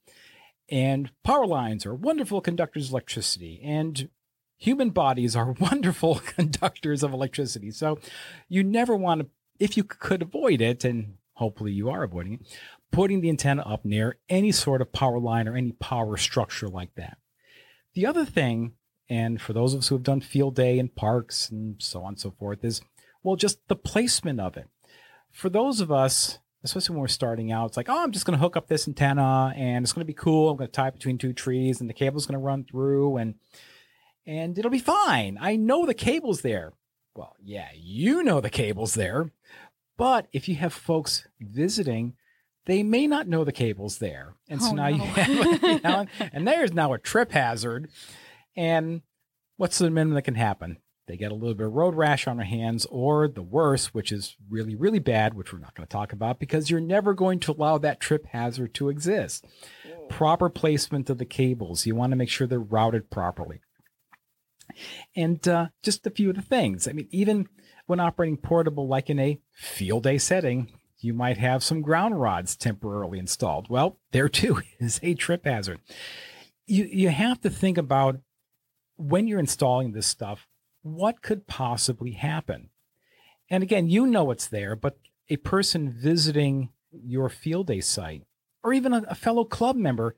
and 0.70 1.12
power 1.24 1.46
lines 1.46 1.86
are 1.86 1.96
wonderful 1.96 2.42
conductors 2.42 2.88
of 2.88 2.92
electricity, 2.92 3.62
and 3.64 4.10
human 4.58 4.90
bodies 4.90 5.36
are 5.36 5.52
wonderful 5.60 6.16
conductors 6.26 7.04
of 7.04 7.14
electricity. 7.14 7.72
So, 7.72 8.00
you 8.50 8.64
never 8.64 8.96
want 8.96 9.22
to, 9.22 9.28
if 9.60 9.78
you 9.78 9.84
could 9.84 10.22
avoid 10.22 10.60
it, 10.60 10.84
and 10.84 11.16
hopefully 11.34 11.72
you 11.72 11.90
are 11.90 12.04
avoiding 12.04 12.34
it, 12.34 12.60
putting 12.92 13.22
the 13.22 13.30
antenna 13.30 13.62
up 13.64 13.86
near 13.86 14.18
any 14.30 14.52
sort 14.52 14.82
of 14.82 14.92
power 14.92 15.20
line 15.20 15.48
or 15.48 15.56
any 15.56 15.72
power 15.74 16.18
structure 16.18 16.68
like 16.68 16.94
that. 16.96 17.18
The 17.94 18.06
other 18.06 18.26
thing, 18.26 18.74
and 19.10 19.42
for 19.42 19.54
those 19.54 19.74
of 19.74 19.80
us 19.80 19.88
who 19.88 19.96
have 19.96 20.04
done 20.04 20.22
field 20.22 20.56
day 20.56 20.80
in 20.80 20.90
parks 20.90 21.50
and 21.50 21.76
so 21.82 22.02
on 22.02 22.10
and 22.10 22.20
so 22.20 22.32
forth, 22.32 22.64
is 22.64 22.82
well, 23.24 23.36
just 23.36 23.68
the 23.68 23.76
placement 23.76 24.40
of 24.40 24.58
it. 24.58 24.68
For 25.32 25.50
those 25.50 25.80
of 25.80 25.92
us, 25.92 26.40
especially 26.64 26.94
when 26.94 27.02
we're 27.02 27.08
starting 27.08 27.52
out, 27.52 27.68
it's 27.68 27.78
like, 27.78 27.90
oh, 27.90 28.04
I'm 28.04 28.12
just 28.12 28.26
going 28.26 28.38
to 28.38 28.42
hook 28.42 28.58
up 28.58 28.68
this 28.68 28.88
antenna 28.88 29.54
and 29.56 29.84
it's 29.84 29.94
going 29.94 30.06
to 30.06 30.06
be 30.06 30.14
cool. 30.14 30.50
I'm 30.50 30.58
going 30.58 30.68
to 30.68 30.72
tie 30.72 30.90
it 30.90 30.94
between 30.94 31.18
two 31.18 31.34
trees 31.34 31.82
and 31.82 31.90
the 31.90 31.94
cable's 31.94 32.26
going 32.26 32.40
to 32.40 32.46
run 32.46 32.66
through 32.66 33.18
and 33.18 33.36
and 34.26 34.58
it'll 34.58 34.72
be 34.72 34.80
fine. 34.80 35.38
I 35.42 35.58
know 35.58 35.86
the 35.86 35.94
cable's 35.94 36.42
there. 36.42 36.72
Well, 37.14 37.36
yeah, 37.44 37.68
you 37.76 38.24
know 38.24 38.40
the 38.40 38.50
cable's 38.50 38.94
there. 38.94 39.32
But 39.98 40.28
if 40.34 40.48
you 40.50 40.56
have 40.56 40.74
folks 40.74 41.28
visiting, 41.40 42.16
they 42.66 42.82
may 42.84 43.08
not 43.08 43.28
know 43.28 43.44
the 43.44 43.52
cable's 43.52 44.00
there. 44.00 44.36
And 44.50 44.62
so 44.62 44.70
Oh, 44.72 44.74
now 44.74 44.88
you 44.88 45.02
have, 45.02 45.64
you 45.64 45.80
know, 45.84 46.06
and 46.34 46.48
there's 46.48 46.74
now 46.74 46.94
a 46.94 46.98
trip 46.98 47.32
hazard. 47.32 47.90
And 48.56 49.02
what's 49.58 49.78
the 49.78 49.90
minimum 49.90 50.16
that 50.16 50.24
can 50.24 50.36
happen? 50.36 50.78
They 51.06 51.18
get 51.18 51.32
a 51.34 51.36
little 51.36 51.54
bit 51.54 51.68
of 51.68 51.74
road 51.74 51.96
rash 51.96 52.28
on 52.28 52.38
their 52.38 52.46
hands, 52.46 52.86
or 52.90 53.28
the 53.28 53.42
worst, 53.42 53.94
which 53.94 54.10
is 54.12 54.38
really, 54.50 54.74
really 54.74 55.00
bad, 55.00 55.34
which 55.34 55.52
we're 55.52 55.60
not 55.60 55.76
going 55.76 55.86
to 55.86 55.92
talk 55.92 56.14
about 56.14 56.40
because 56.40 56.70
you're 56.70 56.80
never 56.80 57.14
going 57.14 57.40
to 57.42 57.52
allow 57.52 57.78
that 57.80 58.00
trip 58.00 58.26
hazard 58.28 58.74
to 58.76 58.88
exist. 58.88 59.46
Proper 60.08 60.50
placement 60.50 61.10
of 61.10 61.18
the 61.18 61.26
cables. 61.26 61.86
You 61.86 61.94
want 61.94 62.12
to 62.14 62.16
make 62.16 62.30
sure 62.30 62.48
they're 62.48 62.58
routed 62.60 63.10
properly. 63.10 63.60
And 65.14 65.46
uh, 65.48 65.68
just 65.84 66.08
a 66.08 66.10
few 66.12 66.30
of 66.30 66.38
the 66.38 66.42
things. 66.42 66.88
I 66.88 66.94
mean, 66.94 67.08
even 67.12 67.48
when 67.94 68.00
operating 68.00 68.38
portable, 68.38 68.88
like 68.88 69.08
in 69.08 69.20
a 69.20 69.40
field 69.52 70.02
day 70.02 70.18
setting, 70.18 70.68
you 70.98 71.14
might 71.14 71.38
have 71.38 71.64
some 71.64 71.84
ground 71.84 72.20
rods 72.20 72.56
temporarily 72.56 73.20
installed. 73.20 73.70
Well, 73.70 74.00
there 74.12 74.28
too 74.28 74.64
is 74.80 75.00
a 75.04 75.14
trip 75.14 75.46
hazard. 75.46 75.80
You 76.66 76.86
you 76.86 77.10
have 77.10 77.40
to 77.42 77.52
think 77.52 77.78
about 77.78 78.20
when 78.96 79.28
you're 79.28 79.40
installing 79.40 79.92
this 79.92 80.08
stuff, 80.08 80.48
what 80.82 81.22
could 81.22 81.46
possibly 81.46 82.14
happen? 82.14 82.72
And 83.48 83.62
again, 83.62 83.88
you 83.88 84.08
know 84.08 84.32
it's 84.32 84.48
there, 84.48 84.76
but 84.76 84.98
a 85.30 85.38
person 85.38 85.94
visiting 85.96 86.70
your 86.92 87.30
field 87.30 87.68
day 87.68 87.82
site 87.82 88.24
or 88.64 88.74
even 88.74 88.92
a, 88.92 89.04
a 89.08 89.14
fellow 89.14 89.46
club 89.46 89.76
member 89.76 90.16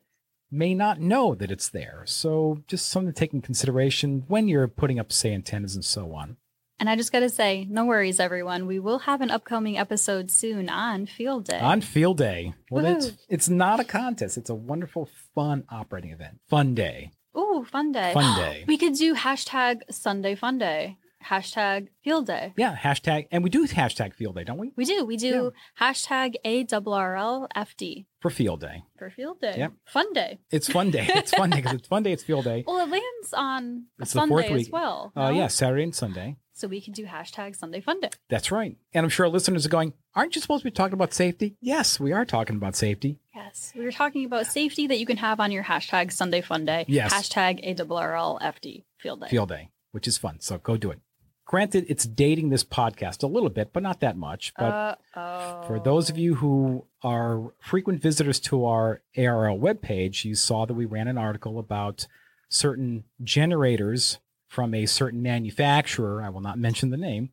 may 0.49 0.73
not 0.73 1.01
know 1.01 1.35
that 1.35 1.51
it's 1.51 1.67
there. 1.67 2.03
So 2.05 2.63
just 2.67 2.87
something 2.87 3.11
to 3.11 3.19
take 3.19 3.33
in 3.33 3.41
consideration 3.41 4.23
when 4.29 4.47
you're 4.47 4.69
putting 4.69 4.97
up, 4.97 5.11
say, 5.11 5.33
antennas 5.33 5.75
and 5.75 5.83
so 5.83 6.13
on. 6.13 6.37
And 6.79 6.89
I 6.89 6.95
just 6.97 7.11
got 7.11 7.21
to 7.21 7.29
say, 7.29 7.65
no 7.69 7.85
worries, 7.85 8.19
everyone. 8.19 8.67
We 8.67 8.79
will 8.79 8.99
have 8.99 9.21
an 9.21 9.31
upcoming 9.31 9.77
episode 9.77 10.29
soon 10.29 10.69
on 10.69 11.05
Field 11.05 11.45
Day. 11.45 11.59
On 11.59 11.79
Field 11.79 12.17
Day. 12.17 12.53
Well, 12.69 12.85
it's, 13.29 13.47
not 13.49 13.79
a 13.79 13.85
contest. 13.85 14.37
It's 14.37 14.49
a 14.49 14.55
wonderful, 14.55 15.09
fun 15.33 15.63
operating 15.69 16.11
event. 16.11 16.39
Fun 16.49 16.75
day. 16.75 17.11
Ooh, 17.37 17.65
fun 17.69 17.91
day. 17.93 18.11
Fun 18.13 18.37
day. 18.37 18.65
We 18.67 18.77
could 18.77 18.95
do 18.95 19.15
hashtag 19.15 19.81
Sunday 19.89 20.35
Fun 20.35 20.57
Day, 20.57 20.97
hashtag 21.25 21.87
Field 22.03 22.27
Day. 22.27 22.53
Yeah, 22.57 22.75
hashtag. 22.75 23.27
And 23.31 23.41
we 23.43 23.49
do 23.49 23.65
hashtag 23.67 24.13
Field 24.13 24.35
Day, 24.35 24.43
don't 24.43 24.57
we? 24.57 24.71
We 24.75 24.83
do. 24.85 25.05
We 25.05 25.15
do 25.15 25.53
hashtag 25.79 26.33
ARRLFD 26.45 28.05
For 28.19 28.29
Field 28.29 28.61
Day. 28.61 28.83
for 28.97 29.09
Field 29.09 29.39
Day. 29.41 29.55
Yep. 29.57 29.73
Fun 29.85 30.13
day. 30.13 30.39
It's 30.51 30.69
fun 30.69 30.91
day. 30.91 31.05
It's 31.09 31.31
fun 31.33 31.49
day 31.51 31.57
because 31.57 31.73
it's 31.73 31.87
fun 31.87 32.03
day. 32.03 32.11
It's 32.11 32.23
Field 32.23 32.43
Day. 32.45 32.63
Well, 32.67 32.79
it 32.85 32.89
lands 32.89 33.33
on 33.33 33.85
a 33.99 34.03
It's 34.03 34.13
the 34.13 34.27
fourth 34.27 34.45
Sunday 34.45 34.59
as 34.59 34.65
week. 34.65 34.73
well. 34.73 35.11
Uh, 35.15 35.31
no? 35.31 35.37
yeah, 35.37 35.47
Saturday 35.47 35.83
and 35.83 35.95
Sunday. 35.95 36.37
So 36.57 36.69
we 36.69 36.79
can 36.79 36.93
do 36.93 37.05
hashtag 37.05 37.53
Sunday 37.53 37.81
Fun 37.81 37.99
Day. 37.99 38.11
That's 38.29 38.49
right. 38.49 38.77
And 38.93 39.03
I'm 39.03 39.09
sure 39.09 39.25
our 39.25 39.31
listeners 39.31 39.65
are 39.65 39.69
going, 39.69 39.91
aren't 40.15 40.35
you 40.35 40.41
supposed 40.41 40.61
to 40.61 40.71
be 40.71 40.71
talking 40.71 40.93
about 40.93 41.13
safety? 41.13 41.57
Yes, 41.59 41.99
we 41.99 42.13
are 42.13 42.23
talking 42.23 42.55
about 42.55 42.77
safety. 42.77 43.19
Yes. 43.35 43.73
we 43.75 43.85
are 43.85 43.91
talking 43.91 44.23
about 44.23 44.45
safety 44.47 44.87
that 44.87 44.97
you 44.97 45.05
can 45.05 45.17
have 45.17 45.41
on 45.41 45.51
your 45.51 45.65
hashtag 45.65 46.13
Sunday 46.13 46.39
Fun 46.39 46.63
Day. 46.63 46.85
Yes. 46.87 47.13
Hashtag 47.13 47.61
ARRLFD 47.77 48.85
Field 48.97 49.19
Day. 49.19 49.27
Field 49.27 49.49
Day, 49.49 49.69
which 49.91 50.07
is 50.07 50.17
fun. 50.17 50.39
So 50.39 50.57
go 50.57 50.77
do 50.77 50.91
it. 50.91 50.99
Granted, 51.43 51.85
it's 51.89 52.05
dating 52.05 52.49
this 52.49 52.63
podcast 52.63 53.21
a 53.21 53.27
little 53.27 53.49
bit, 53.49 53.73
but 53.73 53.83
not 53.83 53.99
that 53.99 54.15
much. 54.15 54.53
But 54.57 54.63
Uh, 54.65 54.95
oh. 55.17 55.63
For 55.67 55.79
those 55.79 56.09
of 56.09 56.17
you 56.17 56.35
who 56.35 56.87
are 57.03 57.51
frequent 57.59 58.01
visitors 58.01 58.39
to 58.41 58.63
our 58.63 59.01
ARRL 59.17 59.59
webpage, 59.59 60.23
you 60.23 60.35
saw 60.35 60.65
that 60.65 60.73
we 60.73 60.85
ran 60.85 61.09
an 61.09 61.17
article 61.17 61.59
about 61.59 62.07
certain 62.47 63.03
generators 63.21 64.19
from 64.55 64.73
a 64.73 64.85
certain 64.85 65.21
manufacturer, 65.21 66.23
I 66.23 66.29
will 66.29 66.39
not 66.39 66.57
mention 66.57 66.89
the 66.89 66.97
name, 66.97 67.31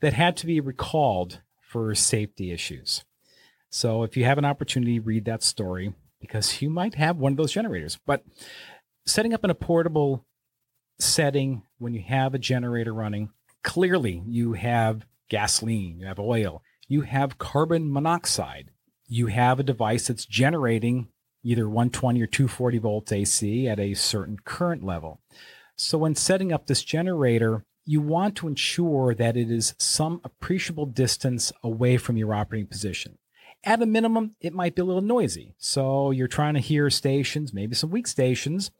that 0.00 0.14
had 0.14 0.38
to 0.38 0.46
be 0.46 0.58
recalled 0.58 1.42
for 1.60 1.94
safety 1.94 2.50
issues. 2.50 3.04
So 3.68 4.04
if 4.04 4.16
you 4.16 4.24
have 4.24 4.38
an 4.38 4.46
opportunity, 4.46 4.98
read 4.98 5.26
that 5.26 5.42
story 5.42 5.92
because 6.18 6.62
you 6.62 6.70
might 6.70 6.94
have 6.94 7.18
one 7.18 7.34
of 7.34 7.36
those 7.36 7.52
generators. 7.52 7.98
But 8.06 8.24
setting 9.04 9.34
up 9.34 9.44
in 9.44 9.50
a 9.50 9.54
portable 9.54 10.24
setting 10.98 11.62
when 11.76 11.92
you 11.92 12.02
have 12.08 12.32
a 12.32 12.38
generator 12.38 12.94
running, 12.94 13.28
clearly 13.62 14.22
you 14.26 14.54
have 14.54 15.04
gasoline, 15.28 16.00
you 16.00 16.06
have 16.06 16.18
oil, 16.18 16.62
you 16.88 17.02
have 17.02 17.36
carbon 17.36 17.92
monoxide. 17.92 18.70
You 19.08 19.26
have 19.26 19.60
a 19.60 19.62
device 19.62 20.06
that's 20.06 20.24
generating 20.24 21.08
either 21.42 21.68
120 21.68 22.22
or 22.22 22.26
240 22.26 22.78
volts 22.78 23.12
AC 23.12 23.68
at 23.68 23.78
a 23.78 23.92
certain 23.92 24.38
current 24.42 24.82
level. 24.82 25.20
So, 25.82 25.98
when 25.98 26.14
setting 26.14 26.52
up 26.52 26.66
this 26.66 26.82
generator, 26.82 27.64
you 27.84 28.00
want 28.00 28.36
to 28.36 28.48
ensure 28.48 29.14
that 29.14 29.36
it 29.36 29.50
is 29.50 29.74
some 29.78 30.20
appreciable 30.24 30.86
distance 30.86 31.52
away 31.62 31.96
from 31.96 32.16
your 32.16 32.34
operating 32.34 32.68
position. 32.68 33.18
At 33.64 33.82
a 33.82 33.86
minimum, 33.86 34.36
it 34.40 34.52
might 34.52 34.74
be 34.74 34.82
a 34.82 34.84
little 34.84 35.02
noisy. 35.02 35.54
So, 35.58 36.10
you're 36.10 36.28
trying 36.28 36.54
to 36.54 36.60
hear 36.60 36.88
stations, 36.90 37.52
maybe 37.52 37.74
some 37.74 37.90
weak 37.90 38.06
stations. 38.06 38.70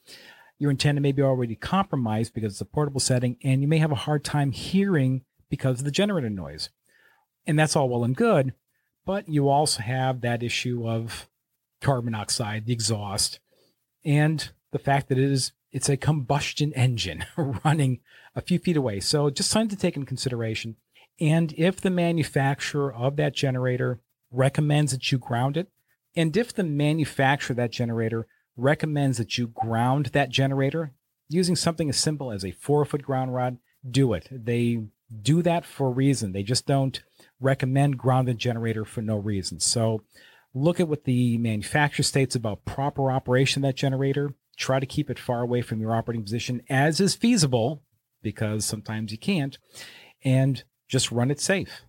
Your 0.58 0.70
antenna 0.70 1.00
may 1.00 1.12
be 1.12 1.22
already 1.22 1.56
compromised 1.56 2.34
because 2.34 2.54
it's 2.54 2.60
a 2.60 2.66
portable 2.66 3.00
setting, 3.00 3.36
and 3.42 3.62
you 3.62 3.68
may 3.68 3.78
have 3.78 3.92
a 3.92 3.96
hard 3.96 4.24
time 4.24 4.52
hearing 4.52 5.24
because 5.50 5.80
of 5.80 5.84
the 5.84 5.90
generator 5.90 6.30
noise 6.30 6.70
and 7.46 7.58
that's 7.58 7.76
all 7.76 7.88
well 7.88 8.04
and 8.04 8.16
good 8.16 8.54
but 9.04 9.28
you 9.28 9.48
also 9.48 9.82
have 9.82 10.20
that 10.20 10.42
issue 10.42 10.88
of 10.88 11.28
carbon 11.80 12.06
monoxide 12.12 12.66
the 12.66 12.72
exhaust 12.72 13.40
and 14.04 14.50
the 14.70 14.78
fact 14.78 15.08
that 15.08 15.18
it 15.18 15.30
is 15.30 15.52
it's 15.72 15.88
a 15.88 15.96
combustion 15.96 16.72
engine 16.74 17.24
running 17.64 18.00
a 18.34 18.40
few 18.40 18.58
feet 18.58 18.76
away 18.76 19.00
so 19.00 19.30
just 19.30 19.50
something 19.50 19.68
to 19.68 19.80
take 19.80 19.96
in 19.96 20.04
consideration 20.04 20.76
and 21.20 21.52
if 21.56 21.80
the 21.80 21.90
manufacturer 21.90 22.92
of 22.92 23.16
that 23.16 23.34
generator 23.34 24.00
recommends 24.30 24.92
that 24.92 25.10
you 25.10 25.18
ground 25.18 25.56
it 25.56 25.68
and 26.14 26.36
if 26.36 26.52
the 26.52 26.64
manufacturer 26.64 27.52
of 27.52 27.58
that 27.58 27.72
generator 27.72 28.26
recommends 28.56 29.18
that 29.18 29.38
you 29.38 29.46
ground 29.46 30.06
that 30.06 30.28
generator 30.28 30.92
using 31.28 31.56
something 31.56 31.88
as 31.88 31.96
simple 31.96 32.30
as 32.30 32.44
a 32.44 32.50
four 32.52 32.84
foot 32.84 33.02
ground 33.02 33.34
rod 33.34 33.58
do 33.88 34.12
it 34.12 34.28
they 34.30 34.82
do 35.22 35.42
that 35.42 35.64
for 35.64 35.88
a 35.88 35.90
reason 35.90 36.32
they 36.32 36.42
just 36.42 36.66
don't 36.66 37.02
recommend 37.42 37.98
grounded 37.98 38.38
generator 38.38 38.84
for 38.84 39.02
no 39.02 39.16
reason. 39.16 39.60
So 39.60 40.02
look 40.54 40.80
at 40.80 40.88
what 40.88 41.04
the 41.04 41.36
manufacturer 41.38 42.04
states 42.04 42.34
about 42.34 42.64
proper 42.64 43.10
operation 43.10 43.62
of 43.62 43.68
that 43.68 43.76
generator. 43.76 44.34
Try 44.62 44.78
to 44.78 44.86
keep 44.86 45.10
it 45.10 45.18
far 45.18 45.42
away 45.42 45.60
from 45.60 45.80
your 45.80 45.92
operating 45.92 46.22
position 46.22 46.62
as 46.70 47.00
is 47.00 47.16
feasible, 47.16 47.82
because 48.22 48.64
sometimes 48.64 49.10
you 49.10 49.18
can't, 49.18 49.58
and 50.24 50.62
just 50.88 51.10
run 51.10 51.32
it 51.32 51.40
safe. 51.40 51.82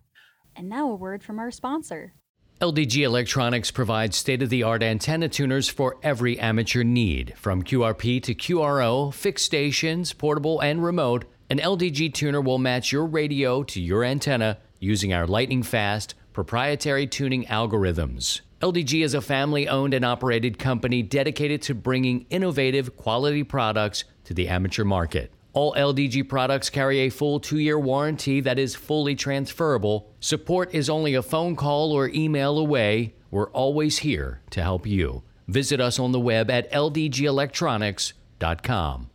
And 0.56 0.68
now 0.68 0.90
a 0.90 0.96
word 0.96 1.22
from 1.22 1.38
our 1.38 1.52
sponsor. 1.52 2.14
LDG 2.60 3.04
Electronics 3.04 3.70
provides 3.70 4.16
state 4.16 4.42
of 4.42 4.50
the 4.50 4.64
art 4.64 4.82
antenna 4.82 5.28
tuners 5.28 5.68
for 5.68 5.98
every 6.02 6.36
amateur 6.40 6.82
need. 6.82 7.34
From 7.36 7.62
QRP 7.62 8.20
to 8.24 8.34
QRO, 8.34 9.14
fixed 9.14 9.44
stations, 9.44 10.12
portable, 10.12 10.58
and 10.58 10.82
remote, 10.82 11.26
an 11.50 11.58
LDG 11.58 12.12
tuner 12.12 12.40
will 12.40 12.58
match 12.58 12.90
your 12.90 13.06
radio 13.06 13.62
to 13.62 13.80
your 13.80 14.02
antenna 14.02 14.58
using 14.80 15.12
our 15.12 15.28
lightning 15.28 15.62
fast 15.62 16.16
proprietary 16.34 17.06
tuning 17.06 17.46
algorithms. 17.46 18.42
LDG 18.60 19.02
is 19.02 19.14
a 19.14 19.22
family 19.22 19.66
owned 19.68 19.94
and 19.94 20.04
operated 20.04 20.58
company 20.58 21.02
dedicated 21.02 21.62
to 21.62 21.74
bringing 21.74 22.26
innovative 22.28 22.94
quality 22.96 23.42
products 23.42 24.04
to 24.24 24.34
the 24.34 24.48
amateur 24.48 24.84
market. 24.84 25.32
All 25.54 25.72
LDG 25.74 26.28
products 26.28 26.68
carry 26.68 26.98
a 27.00 27.08
full 27.10 27.40
two 27.40 27.58
year 27.58 27.78
warranty 27.78 28.40
that 28.40 28.58
is 28.58 28.74
fully 28.74 29.14
transferable. 29.14 30.10
Support 30.18 30.74
is 30.74 30.90
only 30.90 31.14
a 31.14 31.22
phone 31.22 31.54
call 31.56 31.92
or 31.92 32.08
email 32.08 32.58
away. 32.58 33.14
We're 33.30 33.50
always 33.50 33.98
here 33.98 34.40
to 34.50 34.62
help 34.62 34.86
you. 34.86 35.22
Visit 35.46 35.78
us 35.80 36.00
on 36.00 36.12
the 36.12 36.20
web 36.20 36.50
at 36.50 36.70
ldgelectronics.com. 36.72 39.10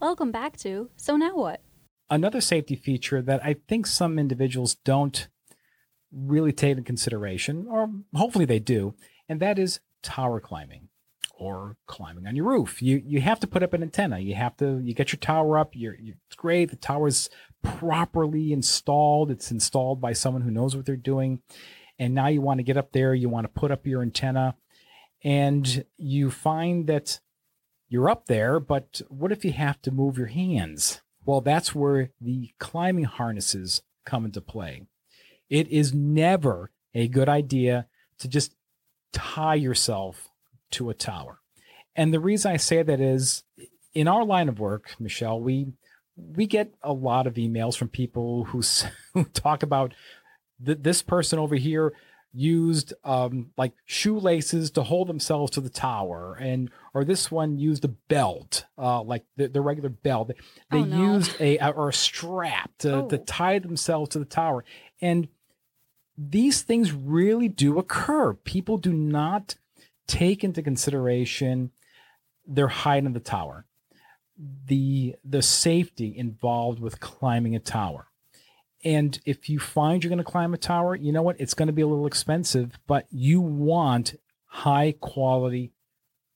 Welcome 0.00 0.30
back 0.32 0.56
to 0.58 0.90
So 0.96 1.16
Now 1.16 1.36
What? 1.36 1.60
Another 2.10 2.40
safety 2.40 2.74
feature 2.74 3.20
that 3.22 3.44
I 3.44 3.56
think 3.68 3.86
some 3.86 4.18
individuals 4.18 4.76
don't 4.84 5.28
really 6.12 6.52
take 6.52 6.72
into 6.72 6.82
consideration, 6.82 7.66
or 7.68 7.90
hopefully 8.14 8.44
they 8.44 8.58
do, 8.58 8.94
and 9.28 9.40
that 9.40 9.58
is 9.58 9.80
tower 10.02 10.40
climbing 10.40 10.88
or 11.38 11.76
climbing 11.86 12.26
on 12.26 12.36
your 12.36 12.46
roof. 12.46 12.82
You 12.82 13.00
you 13.04 13.20
have 13.20 13.40
to 13.40 13.46
put 13.46 13.62
up 13.62 13.72
an 13.72 13.82
antenna. 13.82 14.18
You 14.18 14.34
have 14.34 14.56
to 14.58 14.78
you 14.78 14.94
get 14.94 15.12
your 15.12 15.20
tower 15.20 15.58
up. 15.58 15.70
You're, 15.74 15.94
you 15.94 16.14
it's 16.26 16.36
great. 16.36 16.70
The 16.70 16.76
tower's 16.76 17.30
properly 17.62 18.52
installed. 18.52 19.30
It's 19.30 19.50
installed 19.50 20.00
by 20.00 20.12
someone 20.12 20.42
who 20.42 20.50
knows 20.50 20.76
what 20.76 20.86
they're 20.86 20.96
doing. 20.96 21.40
And 21.98 22.14
now 22.14 22.28
you 22.28 22.40
want 22.40 22.58
to 22.58 22.64
get 22.64 22.76
up 22.76 22.92
there. 22.92 23.14
You 23.14 23.28
want 23.28 23.44
to 23.44 23.60
put 23.60 23.70
up 23.70 23.86
your 23.86 24.02
antenna, 24.02 24.56
and 25.24 25.84
you 25.96 26.30
find 26.30 26.86
that 26.86 27.20
you're 27.88 28.10
up 28.10 28.26
there. 28.26 28.60
But 28.60 29.00
what 29.08 29.32
if 29.32 29.44
you 29.44 29.52
have 29.52 29.82
to 29.82 29.90
move 29.90 30.18
your 30.18 30.28
hands? 30.28 31.02
Well, 31.24 31.40
that's 31.40 31.74
where 31.74 32.10
the 32.20 32.52
climbing 32.58 33.04
harnesses 33.04 33.82
come 34.06 34.24
into 34.24 34.40
play. 34.40 34.86
It 35.50 35.68
is 35.68 35.92
never 35.94 36.70
a 36.94 37.08
good 37.08 37.28
idea 37.28 37.86
to 38.18 38.28
just 38.28 38.54
tie 39.12 39.54
yourself 39.54 40.28
to 40.72 40.90
a 40.90 40.94
tower. 40.94 41.40
And 41.96 42.12
the 42.12 42.20
reason 42.20 42.52
I 42.52 42.56
say 42.58 42.82
that 42.82 43.00
is 43.00 43.42
in 43.94 44.06
our 44.08 44.24
line 44.24 44.48
of 44.48 44.60
work, 44.60 44.94
Michelle, 45.00 45.40
we 45.40 45.72
we 46.16 46.46
get 46.46 46.74
a 46.82 46.92
lot 46.92 47.26
of 47.28 47.34
emails 47.34 47.76
from 47.76 47.88
people 47.88 48.44
who, 48.44 48.60
who 49.14 49.24
talk 49.24 49.62
about 49.62 49.94
th- 50.64 50.78
this 50.82 51.00
person 51.00 51.38
over 51.38 51.54
here 51.54 51.92
used 52.34 52.92
um, 53.04 53.50
like 53.56 53.72
shoelaces 53.86 54.70
to 54.72 54.82
hold 54.82 55.08
themselves 55.08 55.50
to 55.52 55.60
the 55.60 55.70
tower 55.70 56.36
and 56.40 56.70
or 56.92 57.02
this 57.04 57.30
one 57.30 57.56
used 57.56 57.84
a 57.84 57.88
belt 57.88 58.66
uh, 58.76 59.00
like 59.02 59.24
the, 59.36 59.48
the 59.48 59.60
regular 59.62 59.88
belt 59.88 60.28
they 60.28 60.34
Oh, 60.78 60.84
no. 60.84 61.14
used 61.14 61.40
a 61.40 61.58
or 61.72 61.88
a 61.88 61.92
strap 61.92 62.70
to, 62.78 63.06
to 63.08 63.18
Oh. 63.18 63.24
tie 63.26 63.58
themselves 63.60 64.10
to 64.10 64.18
the 64.18 64.24
tower 64.26 64.62
and 65.00 65.26
these 66.18 66.62
things 66.62 66.92
really 66.92 67.48
do 67.48 67.78
occur. 67.78 68.34
People 68.34 68.76
do 68.76 68.92
not 68.92 69.54
take 70.08 70.42
into 70.42 70.62
consideration 70.62 71.70
their 72.46 72.68
height 72.68 73.04
in 73.04 73.12
the 73.12 73.20
tower 73.20 73.66
the 74.66 75.16
the 75.24 75.42
safety 75.42 76.16
involved 76.16 76.80
with 76.80 77.00
climbing 77.00 77.56
a 77.56 77.60
tower. 77.60 78.06
And 78.84 79.18
if 79.26 79.48
you 79.48 79.58
find 79.58 80.02
you're 80.02 80.08
going 80.08 80.18
to 80.18 80.24
climb 80.24 80.54
a 80.54 80.58
tower 80.58 80.94
you 80.94 81.12
know 81.12 81.22
what? 81.22 81.40
It's 81.40 81.54
going 81.54 81.66
to 81.66 81.72
be 81.72 81.82
a 81.82 81.86
little 81.86 82.06
expensive 82.06 82.78
but 82.86 83.06
you 83.10 83.40
want 83.40 84.14
high 84.46 84.94
quality 85.00 85.72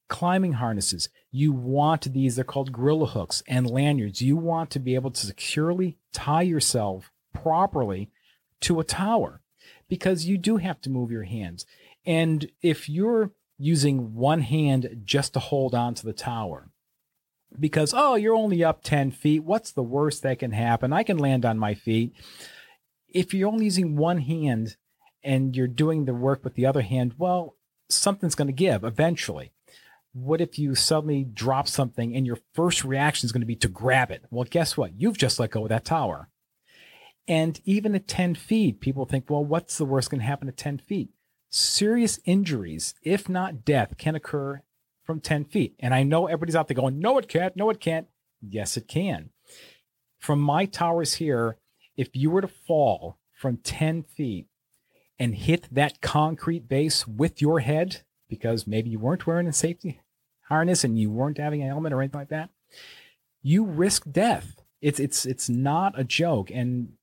climbing 0.09 0.55
harnesses. 0.55 1.09
You 1.31 1.53
want 1.53 2.13
these 2.13 2.37
they're 2.37 2.45
called 2.45 2.73
gorilla 2.73 3.07
hooks 3.07 3.43
and 3.47 3.71
lanyards. 3.71 4.21
You 4.21 4.37
want 4.37 4.71
to 4.71 4.81
be 4.81 4.97
able 4.97 5.13
to 5.13 5.27
securely 5.27 5.97
tie 6.13 6.43
yourself 6.43 7.13
properly 7.33 8.11
to 8.63 8.81
a 8.81 8.85
tower 8.85 9.42
because 9.89 10.27
you 10.27 10.39
do 10.39 10.57
have 10.57 10.81
to 10.81 10.91
move 10.91 11.11
your 11.11 11.25
hands 11.25 11.67
and 12.05 12.51
if 12.63 12.89
you're 12.89 13.33
using 13.59 14.15
one 14.15 14.41
hand 14.41 15.03
just 15.05 15.35
to 15.35 15.39
hold 15.39 15.75
on 15.75 15.95
to 15.95 16.05
the 16.05 16.13
tower 16.13 16.73
because, 17.59 17.93
oh, 17.97 18.15
you're 18.15 18.35
only 18.35 18.65
up 18.65 18.83
10 18.83 19.11
feet. 19.11 19.45
What's 19.45 19.73
the 19.73 19.83
worst 19.83 20.23
that 20.23 20.39
can 20.39 20.53
happen? 20.53 20.93
I 20.93 21.03
can 21.03 21.19
land 21.19 21.45
on 21.45 21.59
my 21.59 21.75
feet. 21.75 22.13
If 23.09 23.35
you're 23.35 23.49
only 23.49 23.67
using 23.67 23.97
one 23.97 24.19
hand 24.19 24.77
and 25.23 25.57
you're 25.57 25.69
doing 25.69 26.05
the 26.05 26.15
work 26.15 26.45
with 26.45 26.55
the 26.55 26.67
other 26.67 26.83
hand, 26.83 27.15
well, 27.19 27.57
something's 27.89 28.35
going 28.35 28.49
to 28.49 28.53
give 28.53 28.85
eventually. 28.85 29.53
What 30.15 30.41
if 30.41 30.59
you 30.59 30.75
suddenly 30.75 31.25
drop 31.25 31.69
something 31.69 32.15
and 32.15 32.27
your 32.27 32.39
first 32.55 32.85
reaction 32.85 33.27
is 33.27 33.33
going 33.33 33.41
to 33.41 33.47
be 33.47 33.57
to 33.57 33.69
grab 33.69 34.11
it? 34.11 34.25
Well, 34.31 34.47
guess 34.49 34.77
what? 34.77 34.93
You've 34.99 35.19
just 35.19 35.41
let 35.41 35.51
go 35.51 35.63
of 35.63 35.69
that 35.71 35.85
tower. 35.85 36.29
And 37.29 37.61
even 37.65 37.95
at 37.95 38.09
10 38.09 38.35
feet, 38.35 38.81
people 38.81 39.05
think, 39.05 39.31
well, 39.31 39.45
what's 39.45 39.79
the 39.79 39.85
worst 39.85 40.11
going 40.11 40.21
to 40.21 40.27
happen 40.27 40.49
at 40.49 40.57
10 40.57 40.79
feet? 40.79 41.11
Serious 41.51 42.19
injuries, 42.25 42.95
if 43.03 43.29
not 43.29 43.65
death, 43.65 43.97
can 43.97 44.15
occur 44.15 44.63
from 45.05 45.21
10 45.21 45.45
feet. 45.45 45.75
And 45.79 45.95
I 45.95 46.03
know 46.03 46.27
everybody's 46.27 46.57
out 46.57 46.69
there 46.69 46.75
going, 46.75 46.99
no, 46.99 47.19
it 47.19 47.29
can't. 47.29 47.57
No, 47.57 47.71
it 47.71 47.81
can't. 47.81 48.09
Yes, 48.41 48.77
it 48.77 48.89
can. 48.89 49.31
From 50.19 50.41
my 50.41 50.65
towers 50.67 51.15
here, 51.15 51.59
if 51.97 52.09
you 52.15 52.31
were 52.31 52.41
to 52.41 52.49
fall 52.49 53.19
from 53.33 53.59
10 53.59 54.03
feet 54.05 54.47
and 55.19 55.35
hit 55.35 55.69
that 55.71 56.01
concrete 56.01 56.69
base 56.69 57.07
with 57.07 57.41
your 57.41 57.61
head, 57.61 58.03
because 58.29 58.67
maybe 58.67 58.91
you 58.91 58.99
weren't 58.99 59.27
wearing 59.27 59.47
a 59.47 59.53
safety 59.53 60.01
harness 60.49 60.85
and 60.85 60.99
you 60.99 61.11
weren't 61.11 61.39
having 61.39 61.63
a 61.63 61.67
helmet 61.67 61.93
or 61.93 62.03
anything 62.03 62.21
like 62.21 62.29
that, 62.29 62.51
you 63.43 63.65
risk 63.65 64.11
death. 64.11 64.63
It's 64.81 64.99
it's 65.01 65.25
it's 65.25 65.49
not 65.49 65.99
a 65.99 66.05
joke. 66.05 66.51
And 66.53 66.95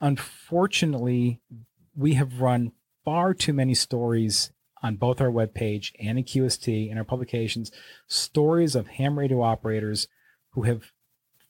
unfortunately, 0.00 1.40
we 1.94 2.14
have 2.14 2.40
run 2.40 2.72
far 3.04 3.34
too 3.34 3.52
many 3.52 3.74
stories 3.74 4.52
on 4.82 4.96
both 4.96 5.20
our 5.20 5.30
webpage 5.30 5.92
and 5.98 6.18
in 6.18 6.24
QST 6.24 6.90
in 6.90 6.98
our 6.98 7.04
publications, 7.04 7.72
stories 8.06 8.74
of 8.74 8.88
ham 8.88 9.18
radio 9.18 9.42
operators 9.42 10.08
who 10.50 10.62
have 10.62 10.92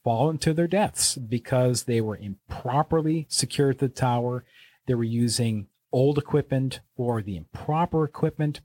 fallen 0.04 0.38
to 0.38 0.54
their 0.54 0.68
deaths 0.68 1.16
because 1.16 1.84
they 1.84 2.00
were 2.00 2.16
improperly 2.16 3.26
secured 3.28 3.78
to 3.78 3.88
the 3.88 3.92
tower. 3.92 4.44
They 4.86 4.94
were 4.94 5.04
using 5.04 5.66
old 5.92 6.18
equipment 6.18 6.80
or 6.96 7.22
the 7.22 7.36
improper 7.36 8.04
equipment. 8.04 8.60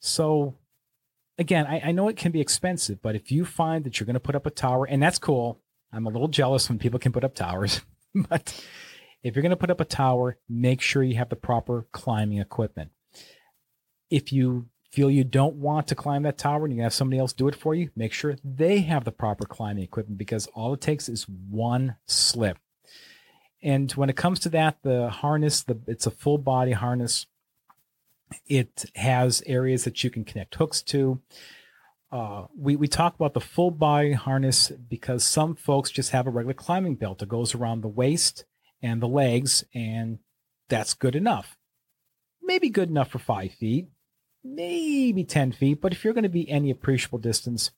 So, 0.00 0.56
again, 1.38 1.66
I, 1.66 1.88
I 1.88 1.92
know 1.92 2.08
it 2.08 2.16
can 2.16 2.32
be 2.32 2.40
expensive, 2.40 3.02
but 3.02 3.14
if 3.14 3.30
you 3.30 3.44
find 3.44 3.84
that 3.84 4.00
you're 4.00 4.06
going 4.06 4.14
to 4.14 4.20
put 4.20 4.36
up 4.36 4.46
a 4.46 4.50
tower, 4.50 4.86
and 4.86 5.02
that's 5.02 5.18
cool, 5.18 5.60
I'm 5.92 6.06
a 6.06 6.10
little 6.10 6.28
jealous 6.28 6.68
when 6.68 6.78
people 6.78 6.98
can 6.98 7.12
put 7.12 7.24
up 7.24 7.34
towers, 7.34 7.82
but 8.14 8.64
if 9.24 9.34
you're 9.34 9.42
going 9.42 9.50
to 9.50 9.56
put 9.56 9.70
up 9.70 9.80
a 9.80 9.86
tower, 9.86 10.36
make 10.48 10.82
sure 10.82 11.02
you 11.02 11.16
have 11.16 11.30
the 11.30 11.36
proper 11.36 11.86
climbing 11.92 12.38
equipment. 12.38 12.90
If 14.10 14.32
you 14.32 14.66
feel 14.92 15.10
you 15.10 15.24
don't 15.24 15.56
want 15.56 15.88
to 15.88 15.94
climb 15.94 16.22
that 16.22 16.38
tower 16.38 16.66
and 16.66 16.76
you 16.76 16.82
have 16.82 16.92
somebody 16.92 17.18
else 17.18 17.32
do 17.32 17.48
it 17.48 17.56
for 17.56 17.74
you, 17.74 17.90
make 17.96 18.12
sure 18.12 18.36
they 18.44 18.80
have 18.80 19.04
the 19.04 19.10
proper 19.10 19.46
climbing 19.46 19.82
equipment 19.82 20.18
because 20.18 20.46
all 20.48 20.74
it 20.74 20.80
takes 20.82 21.08
is 21.08 21.26
one 21.26 21.96
slip. 22.06 22.58
And 23.62 23.90
when 23.92 24.10
it 24.10 24.16
comes 24.16 24.40
to 24.40 24.50
that, 24.50 24.76
the 24.82 25.08
harness, 25.08 25.62
the 25.62 25.80
it's 25.86 26.06
a 26.06 26.10
full 26.10 26.36
body 26.36 26.72
harness. 26.72 27.26
It 28.46 28.84
has 28.94 29.42
areas 29.46 29.84
that 29.84 30.04
you 30.04 30.10
can 30.10 30.24
connect 30.24 30.54
hooks 30.56 30.82
to. 30.82 31.22
Uh, 32.12 32.44
we, 32.56 32.76
we 32.76 32.88
talk 32.88 33.14
about 33.14 33.32
the 33.32 33.40
full 33.40 33.70
body 33.70 34.12
harness 34.12 34.70
because 34.70 35.24
some 35.24 35.56
folks 35.56 35.90
just 35.90 36.10
have 36.10 36.26
a 36.26 36.30
regular 36.30 36.54
climbing 36.54 36.94
belt 36.96 37.18
that 37.20 37.28
goes 37.28 37.54
around 37.54 37.80
the 37.80 37.88
waist 37.88 38.44
and 38.84 39.00
the 39.00 39.08
legs, 39.08 39.64
and 39.74 40.18
that's 40.68 40.92
good 40.92 41.16
enough. 41.16 41.56
Maybe 42.42 42.68
good 42.68 42.90
enough 42.90 43.10
for 43.10 43.18
five 43.18 43.52
feet, 43.52 43.88
maybe 44.44 45.24
10 45.24 45.52
feet, 45.52 45.80
but 45.80 45.92
if 45.92 46.04
you're 46.04 46.12
going 46.12 46.22
to 46.24 46.28
be 46.28 46.48
any 46.50 46.70
appreciable 46.70 47.18
distance, 47.18 47.70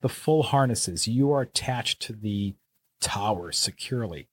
the 0.00 0.08
full 0.08 0.42
harnesses, 0.42 1.06
you 1.06 1.30
are 1.32 1.42
attached 1.42 2.00
to 2.02 2.14
the 2.14 2.54
tower 3.00 3.52
securely. 3.52 4.28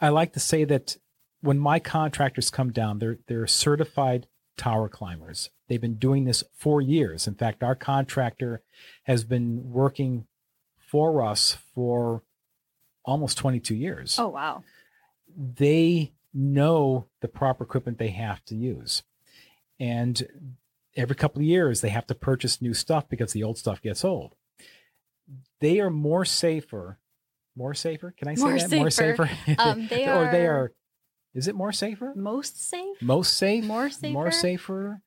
I 0.00 0.10
like 0.10 0.32
to 0.34 0.40
say 0.40 0.62
that 0.64 0.96
when 1.40 1.58
my 1.58 1.80
contractors 1.80 2.50
come 2.50 2.70
down, 2.70 3.00
they're 3.00 3.18
they're 3.26 3.48
certified 3.48 4.28
tower 4.56 4.88
climbers. 4.88 5.50
They've 5.68 5.80
been 5.80 5.98
doing 5.98 6.24
this 6.24 6.44
for 6.56 6.80
years. 6.80 7.26
In 7.26 7.34
fact, 7.34 7.64
our 7.64 7.74
contractor 7.74 8.62
has 9.04 9.24
been 9.24 9.72
working 9.72 10.26
for 10.78 11.22
us 11.22 11.56
for 11.74 12.22
almost 13.04 13.38
22 13.38 13.74
years. 13.74 14.18
Oh, 14.20 14.28
wow 14.28 14.62
they 15.38 16.12
know 16.34 17.06
the 17.20 17.28
proper 17.28 17.64
equipment 17.64 17.98
they 17.98 18.08
have 18.10 18.44
to 18.46 18.56
use. 18.56 19.04
And 19.78 20.26
every 20.96 21.14
couple 21.14 21.40
of 21.40 21.46
years, 21.46 21.80
they 21.80 21.90
have 21.90 22.06
to 22.08 22.14
purchase 22.14 22.60
new 22.60 22.74
stuff 22.74 23.08
because 23.08 23.32
the 23.32 23.44
old 23.44 23.56
stuff 23.56 23.80
gets 23.80 24.04
old. 24.04 24.34
They 25.60 25.78
are 25.78 25.90
more 25.90 26.24
safer. 26.24 26.98
More 27.56 27.74
safer? 27.74 28.12
Can 28.16 28.28
I 28.28 28.34
say 28.34 28.42
more 28.42 28.52
that? 28.52 28.68
Safer. 28.68 28.76
More 28.76 28.90
safer. 28.90 29.30
Um, 29.58 29.86
they 29.88 30.06
are, 30.06 30.28
or 30.28 30.30
they 30.32 30.46
are. 30.46 30.72
Is 31.34 31.46
it 31.46 31.54
more 31.54 31.72
safer? 31.72 32.12
Most 32.16 32.68
safe. 32.68 33.00
Most 33.00 33.36
safe. 33.36 33.64
More 33.64 33.90
safer. 33.90 34.12
More 34.12 34.30
safer. 34.32 35.02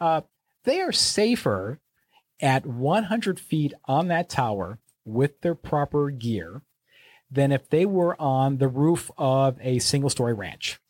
Uh, 0.00 0.20
they 0.64 0.80
are 0.80 0.92
safer 0.92 1.80
at 2.40 2.66
100 2.66 3.40
feet 3.40 3.74
on 3.86 4.08
that 4.08 4.28
tower 4.28 4.78
with 5.04 5.40
their 5.40 5.54
proper 5.54 6.10
gear 6.10 6.62
than 7.34 7.52
if 7.52 7.68
they 7.68 7.84
were 7.84 8.20
on 8.20 8.58
the 8.58 8.68
roof 8.68 9.10
of 9.18 9.58
a 9.60 9.78
single 9.80 10.10
story 10.10 10.32
ranch. 10.34 10.80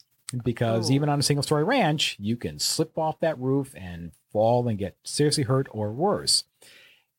Because 0.45 0.91
Oh. 0.91 0.93
even 0.95 1.09
on 1.09 1.19
a 1.19 1.23
single 1.23 1.43
story 1.43 1.65
ranch, 1.65 2.17
you 2.19 2.37
can 2.37 2.59
slip 2.59 2.99
off 2.99 3.21
that 3.21 3.39
roof 3.39 3.73
and 3.77 4.13
fall 4.33 4.67
and 4.69 4.79
get 4.79 4.97
seriously 5.05 5.45
hurt 5.45 5.69
or 5.71 5.93
worse. 5.93 6.45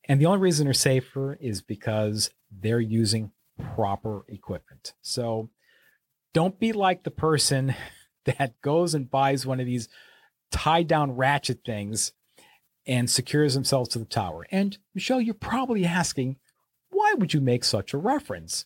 And 0.08 0.20
the 0.20 0.26
only 0.26 0.38
reason 0.40 0.66
they're 0.66 0.74
safer 0.74 1.34
is 1.40 1.62
because 1.62 2.30
they're 2.50 2.80
using 2.80 3.32
proper 3.58 4.24
equipment. 4.28 4.92
So 5.02 5.50
don't 6.32 6.58
be 6.60 6.72
like 6.72 7.02
the 7.02 7.10
person 7.10 7.74
that 8.26 8.60
goes 8.60 8.94
and 8.94 9.10
buys 9.10 9.46
one 9.46 9.60
of 9.60 9.66
these 9.66 9.88
tie 10.52 10.82
down 10.82 11.12
ratchet 11.12 11.64
things 11.64 12.12
and 12.86 13.10
secures 13.10 13.54
themselves 13.54 13.88
to 13.90 13.98
the 13.98 14.04
tower. 14.04 14.46
And 14.52 14.78
Michelle, 14.94 15.20
you're 15.20 15.34
probably 15.34 15.84
asking, 15.84 16.36
why 16.90 17.14
would 17.16 17.34
you 17.34 17.40
make 17.40 17.64
such 17.64 17.92
a 17.92 17.98
reference? 17.98 18.64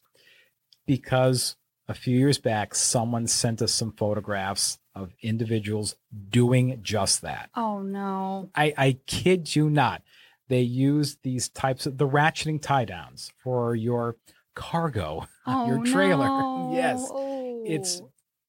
Because 0.87 1.57
a 1.89 1.95
few 1.95 2.17
years 2.19 2.39
back, 2.39 2.75
someone 2.75 3.27
sent 3.27 3.63
us 3.63 3.73
some 3.73 3.93
photographs 3.93 4.79
of 4.95 5.13
individuals 5.23 5.95
doing 6.31 6.81
just 6.83 7.23
that. 7.23 7.51
Oh 7.55 7.83
no. 7.83 8.51
I, 8.55 8.75
I 8.77 8.99
kid 9.07 9.55
you 9.55 9.71
not. 9.71 10.03
They 10.49 10.63
use 10.63 11.17
these 11.23 11.49
types 11.49 11.87
of 11.87 11.97
the 11.99 12.09
ratcheting 12.09 12.61
tie 12.61 12.85
downs 12.85 13.33
for 13.43 13.75
your 13.75 14.17
cargo, 14.55 15.27
Oh 15.47 15.67
your 15.67 15.85
trailer. 15.85 16.27
no. 16.27 16.73
Yes. 16.75 17.07
Oh. 17.11 17.63
It's 17.67 18.03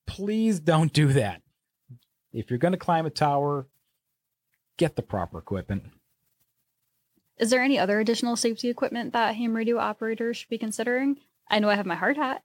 please 0.07 0.59
don't 0.59 0.91
do 0.91 1.13
that. 1.13 1.41
If 2.33 2.49
you're 2.49 2.59
going 2.59 2.71
to 2.73 2.77
climb 2.77 3.05
a 3.05 3.09
tower, 3.09 3.67
get 4.77 4.95
the 4.95 5.01
proper 5.01 5.37
equipment. 5.37 5.83
Is 7.37 7.49
there 7.49 7.61
any 7.61 7.77
other 7.77 7.99
additional 7.99 8.35
safety 8.35 8.69
equipment 8.69 9.13
that 9.13 9.35
ham 9.35 9.55
radio 9.55 9.77
operators 9.77 10.37
should 10.37 10.49
be 10.49 10.57
considering? 10.57 11.17
I 11.51 11.59
know 11.59 11.69
I 11.69 11.75
have 11.75 11.85
my 11.85 11.95
hard 11.95 12.15
hat, 12.15 12.43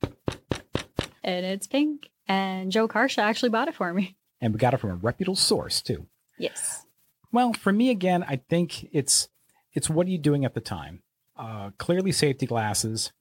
and 1.23 1.47
it's 1.47 1.69
pink, 1.69 2.11
and 2.27 2.73
Joe 2.73 2.89
Carcia 2.89 3.23
actually 3.23 3.51
bought 3.51 3.69
it 3.69 3.75
for 3.77 3.95
me. 3.95 4.17
And 4.41 4.53
we 4.53 4.59
got 4.59 4.75
it 4.75 4.79
from 4.79 4.91
a 4.91 4.97
reputable 4.97 5.37
source 5.37 5.81
too. 5.81 6.09
Yes. 6.39 6.85
Well, 7.31 7.53
for 7.53 7.73
me 7.73 7.91
again, 7.91 8.25
I 8.29 8.41
think 8.51 8.89
it's 8.93 9.29
it's 9.73 9.89
what 9.89 10.09
are 10.09 10.11
you 10.11 10.19
doing 10.19 10.45
at 10.45 10.55
the 10.55 10.61
time? 10.61 11.03
Uh, 11.37 11.71
clearly, 11.79 12.11
safety 12.11 12.47
glasses. 12.47 13.13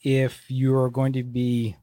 If 0.00 0.44
you're 0.48 0.88
going 0.88 1.14
to 1.14 1.24
be, 1.24 1.76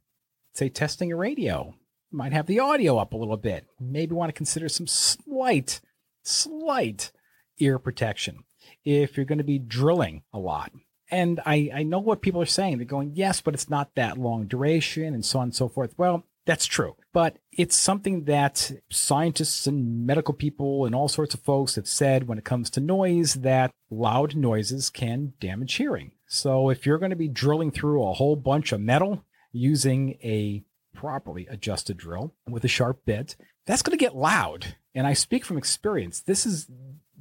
say, 0.54 0.70
testing 0.70 1.12
a 1.12 1.16
radio, 1.18 1.76
might 2.10 2.34
have 2.34 2.46
the 2.46 2.60
audio 2.60 2.98
up 2.98 3.14
a 3.14 3.18
little 3.18 3.38
bit. 3.38 3.66
Maybe 3.80 4.14
want 4.14 4.30
to 4.30 4.34
consider 4.34 4.70
some 4.70 4.88
slight, 4.88 5.82
slight 6.24 7.12
ear 7.60 7.80
protection. 7.80 8.44
If 8.86 9.18
you're 9.18 9.26
going 9.26 9.40
to 9.40 9.44
be 9.44 9.60
drilling 9.60 10.24
a 10.32 10.40
lot, 10.40 10.72
and 11.12 11.42
I, 11.46 11.70
I 11.74 11.84
know 11.84 12.00
what 12.00 12.22
people 12.22 12.42
are 12.42 12.46
saying. 12.46 12.78
They're 12.78 12.86
going, 12.86 13.12
yes, 13.16 13.42
but 13.42 13.54
it's 13.54 13.70
not 13.70 13.96
that 13.96 14.18
long 14.18 14.48
duration 14.48 15.14
and 15.14 15.26
so 15.26 15.40
on 15.40 15.46
and 15.46 15.56
so 15.56 15.68
forth. 15.68 15.94
Well, 15.98 16.26
that's 16.46 16.66
true. 16.66 16.96
But 17.14 17.38
it's 17.52 17.76
something 17.76 18.24
that 18.24 18.72
scientists 18.90 19.68
and 19.68 20.06
medical 20.06 20.34
people 20.34 20.86
and 20.86 20.96
all 20.96 21.08
sorts 21.08 21.34
of 21.34 21.42
folks 21.42 21.76
have 21.76 21.88
said 21.88 22.28
when 22.28 22.38
it 22.38 22.46
comes 22.46 22.70
to 22.72 22.80
noise 22.80 23.36
that 23.36 23.72
loud 23.90 24.36
noises 24.36 24.90
can 24.90 25.34
damage 25.40 25.74
hearing. 25.74 26.12
So 26.28 26.70
if 26.70 26.86
you're 26.86 26.98
going 26.98 27.12
to 27.12 27.16
be 27.16 27.28
drilling 27.28 27.72
through 27.72 28.04
a 28.04 28.14
whole 28.14 28.36
bunch 28.36 28.72
of 28.72 28.82
metal 28.82 29.26
using 29.52 30.12
a 30.24 30.64
properly 30.94 31.46
adjusted 31.48 31.98
drill 31.98 32.34
with 32.50 32.64
a 32.64 32.70
sharp 32.70 33.06
bit, 33.06 33.36
that's 33.66 33.82
going 33.82 33.98
to 33.98 34.04
get 34.04 34.16
loud. 34.16 34.76
And 34.96 35.06
I 35.06 35.14
speak 35.14 35.46
from 35.46 35.58
experience. 35.58 36.22
This 36.22 36.46
is 36.46 36.68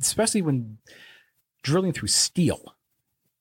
especially 0.01 0.43
when 0.43 0.79
drilling 1.63 1.93
through 1.93 2.09
steel 2.09 2.75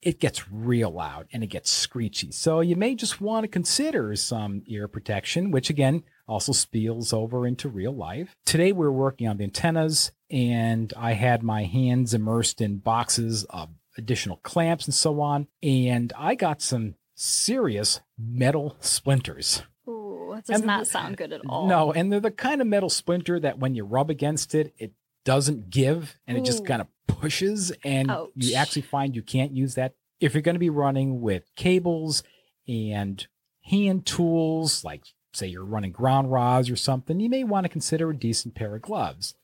it 0.01 0.19
gets 0.19 0.49
real 0.51 0.91
loud 0.91 1.27
and 1.33 1.43
it 1.43 1.47
gets 1.47 1.69
screechy. 1.69 2.31
So 2.31 2.61
you 2.61 2.75
may 2.75 2.95
just 2.95 3.19
want 3.19 3.43
to 3.43 3.47
consider 3.47 4.15
some 4.15 4.63
ear 4.65 4.87
protection, 4.87 5.51
which 5.51 5.69
again 5.69 6.03
also 6.27 6.51
spills 6.51 7.11
over 7.11 7.45
into 7.45 7.67
real 7.69 7.93
life. 7.95 8.35
Today 8.45 8.71
we're 8.71 8.91
working 8.91 9.27
on 9.27 9.37
the 9.37 9.43
antennas 9.43 10.11
and 10.29 10.93
I 10.95 11.13
had 11.13 11.43
my 11.43 11.63
hands 11.63 12.13
immersed 12.13 12.61
in 12.61 12.77
boxes 12.77 13.45
of 13.49 13.69
additional 13.97 14.37
clamps 14.37 14.85
and 14.85 14.93
so 14.93 15.19
on. 15.21 15.47
And 15.61 16.13
I 16.17 16.35
got 16.35 16.61
some 16.61 16.95
serious 17.15 17.99
metal 18.17 18.77
splinters. 18.79 19.63
Ooh, 19.87 20.31
that 20.35 20.45
does 20.45 20.59
And 20.59 20.67
not 20.67 20.87
sound 20.87 21.17
good 21.17 21.33
at 21.33 21.41
all. 21.49 21.67
No, 21.67 21.91
and 21.91 22.11
they're 22.11 22.19
the 22.19 22.31
kind 22.31 22.61
of 22.61 22.67
metal 22.67 22.89
splinter 22.89 23.39
that 23.39 23.59
when 23.59 23.75
you 23.75 23.83
rub 23.83 24.09
against 24.09 24.55
it, 24.55 24.73
it 24.77 24.93
doesn't 25.29 25.69
give 25.69 26.17
and 26.25 26.39
it 26.39 26.43
just 26.43 26.65
kind 26.65 26.81
of 26.81 26.87
pushes. 27.05 27.71
And 27.83 28.11
you 28.33 28.55
actually 28.55 28.81
find 28.81 29.15
you 29.15 29.21
can't 29.21 29.55
use 29.55 29.75
that 29.75 29.93
if 30.19 30.33
you're 30.33 30.41
going 30.41 30.55
to 30.55 30.59
be 30.59 30.71
running 30.71 31.21
with 31.21 31.43
cables 31.55 32.23
and 32.67 33.27
hand 33.61 34.07
tools, 34.07 34.83
like 34.83 35.03
say 35.33 35.45
you're 35.45 35.63
running 35.63 35.91
ground 35.91 36.31
rods 36.31 36.67
or 36.71 36.75
something, 36.75 37.19
you 37.19 37.29
may 37.29 37.43
want 37.43 37.65
to 37.65 37.69
consider 37.69 38.09
a 38.09 38.17
decent 38.17 38.55
pair 38.55 38.75
of 38.75 38.81
gloves. 38.81 39.35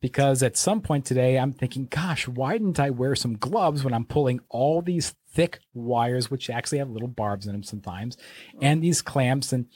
Because 0.00 0.42
at 0.42 0.56
some 0.56 0.80
point 0.80 1.04
today, 1.04 1.38
I'm 1.38 1.52
thinking, 1.52 1.86
gosh, 1.86 2.26
why 2.26 2.54
didn't 2.54 2.80
I 2.80 2.88
wear 2.88 3.14
some 3.14 3.36
gloves 3.36 3.84
when 3.84 3.92
I'm 3.92 4.06
pulling 4.06 4.40
all 4.48 4.80
these 4.80 5.14
thick 5.30 5.60
wires, 5.74 6.30
which 6.30 6.48
actually 6.48 6.78
have 6.78 6.88
little 6.88 7.08
barbs 7.08 7.46
in 7.46 7.52
them 7.52 7.62
sometimes, 7.62 8.16
and 8.62 8.82
these 8.82 9.02
clamps, 9.02 9.52
and 9.52 9.66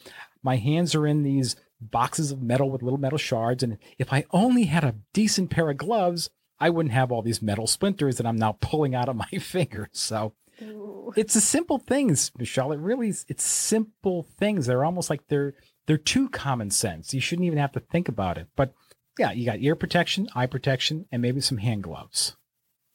my 0.43 0.57
hands 0.57 0.95
are 0.95 1.07
in 1.07 1.23
these 1.23 1.55
boxes 1.81 2.31
of 2.31 2.43
metal 2.43 2.71
with 2.71 2.83
little 2.83 2.99
metal 2.99 3.19
shards. 3.19 3.63
And 3.63 3.79
if 3.99 4.13
I 4.13 4.25
only 4.31 4.65
had 4.65 4.85
a 4.85 4.97
decent 5.13 5.51
pair 5.51 5.71
of 5.71 5.77
gloves, 5.77 6.31
I 6.59 6.71
wouldn't 6.71 6.93
have 6.93 7.11
all 7.11 7.23
these 7.23 7.43
metal 7.43 7.67
splinters 7.67 8.17
that 8.17 8.27
I'm 8.27 8.37
now 8.37 8.59
pulling 8.61 8.95
out 8.95 9.09
of 9.09 9.17
my 9.17 9.27
fingers. 9.41 9.89
So 9.93 10.35
Ooh. 10.63 11.13
it's 11.17 11.35
the 11.35 11.41
simple 11.41 11.79
things, 11.79 12.31
Michelle. 12.39 12.73
It 12.73 12.79
really 12.79 13.09
is. 13.09 13.25
It's 13.29 13.45
simple 13.45 14.27
things. 14.39 14.67
They're 14.67 14.85
almost 14.85 15.11
like 15.11 15.27
they're 15.29 15.55
they're 15.87 15.99
too 15.99 16.29
common 16.29 16.71
sense. 16.71 17.15
You 17.15 17.21
shouldn't 17.21 17.47
even 17.47 17.59
have 17.59 17.73
to 17.73 17.81
think 17.81 18.09
about 18.09 18.39
it. 18.39 18.49
But 18.57 18.75
yeah, 19.19 19.33
you 19.33 19.45
got 19.45 19.61
ear 19.61 19.75
protection, 19.75 20.29
eye 20.35 20.47
protection, 20.47 21.07
and 21.11 21.23
maybe 21.23 21.41
some 21.41 21.59
hand 21.59 21.83
gloves. 21.83 22.37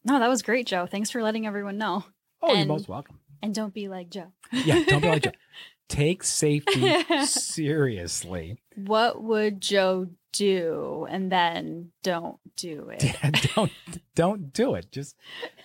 No, 0.04 0.20
that 0.20 0.30
was 0.30 0.44
great, 0.44 0.68
Joe. 0.68 0.86
Thanks 0.86 1.10
for 1.10 1.22
letting 1.24 1.48
everyone 1.48 1.78
know. 1.78 2.06
Oh, 2.42 2.54
you're 2.54 2.68
most 2.68 2.88
welcome. 2.88 3.20
And 3.42 3.54
don't 3.54 3.74
be 3.74 3.88
like 3.88 4.10
Joe. 4.10 4.32
Yeah, 4.52 4.84
don't 4.86 5.02
be 5.02 5.10
like 5.10 5.24
Joe. 5.24 5.32
Take 5.88 6.24
safety 6.24 7.04
seriously. 7.26 8.58
What 8.76 9.22
would 9.24 9.62
Joe 9.62 10.08
do? 10.34 11.08
And 11.10 11.32
then 11.32 11.92
don't 12.04 12.38
do 12.56 12.90
it. 12.94 13.52
Don't 13.56 13.72
don't 14.16 14.54
do 14.54 14.76
it. 14.76 14.92
Just 14.92 15.16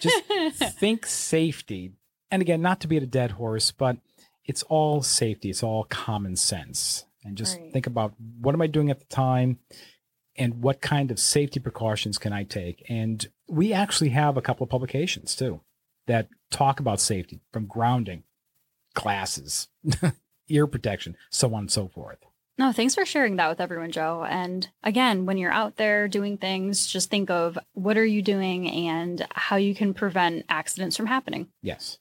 just 0.01 0.23
think 0.79 1.07
safety. 1.07 1.93
And 2.31 2.43
again, 2.43 2.63
not 2.63 2.81
to 2.81 2.89
beat 2.89 3.03
a 3.03 3.07
dead 3.07 3.33
horse, 3.33 3.71
but 3.73 3.97
it's 4.45 4.63
all 4.65 5.03
safety. 5.03 5.51
It's 5.51 5.63
all 5.63 5.85
common 5.85 6.37
sense. 6.37 7.05
And 7.25 7.37
just 7.37 7.59
Right. 7.59 7.73
think 7.73 7.87
about 7.87 8.15
what 8.41 8.55
am 8.55 8.63
I 8.63 8.67
doing 8.67 8.91
at 8.91 8.99
the 9.01 9.07
time 9.07 9.59
and 10.37 10.63
what 10.63 10.81
kind 10.81 11.11
of 11.11 11.19
safety 11.19 11.61
precautions 11.61 12.19
can 12.19 12.33
I 12.33 12.45
take? 12.45 12.85
And 12.89 13.27
we 13.49 13.73
actually 13.73 14.11
have 14.11 14.37
a 14.37 14.43
couple 14.43 14.65
of 14.65 14.71
publications 14.71 15.35
too 15.35 15.61
that 16.07 16.29
talk 16.51 16.81
about 16.81 17.01
safety 17.01 17.41
from 17.53 17.67
grounding, 17.67 18.23
glasses, 18.95 19.69
ear 20.49 20.67
protection, 20.67 21.17
so 21.31 21.55
on 21.55 21.61
and 21.61 21.71
so 21.71 21.89
forth. 21.89 22.19
No, 22.59 22.73
thanks 22.73 22.95
for 22.95 23.07
sharing 23.07 23.37
that 23.37 23.49
with 23.49 23.61
everyone, 23.61 23.91
Joe. 23.91 24.23
And 24.29 24.69
again, 24.83 25.25
when 25.25 25.39
you're 25.39 25.51
out 25.51 25.77
there 25.77 26.09
doing 26.09 26.37
things, 26.37 26.87
just 26.87 27.09
think 27.09 27.31
of 27.31 27.59
what 27.73 27.97
are 27.97 28.05
you 28.05 28.21
doing 28.21 28.69
and 28.69 29.27
how 29.31 29.57
you 29.57 29.75
can 29.75 29.95
prevent 29.95 30.45
accidents 30.51 30.95
from 30.95 31.07
happening. 31.07 31.49
Yes. 31.63 31.99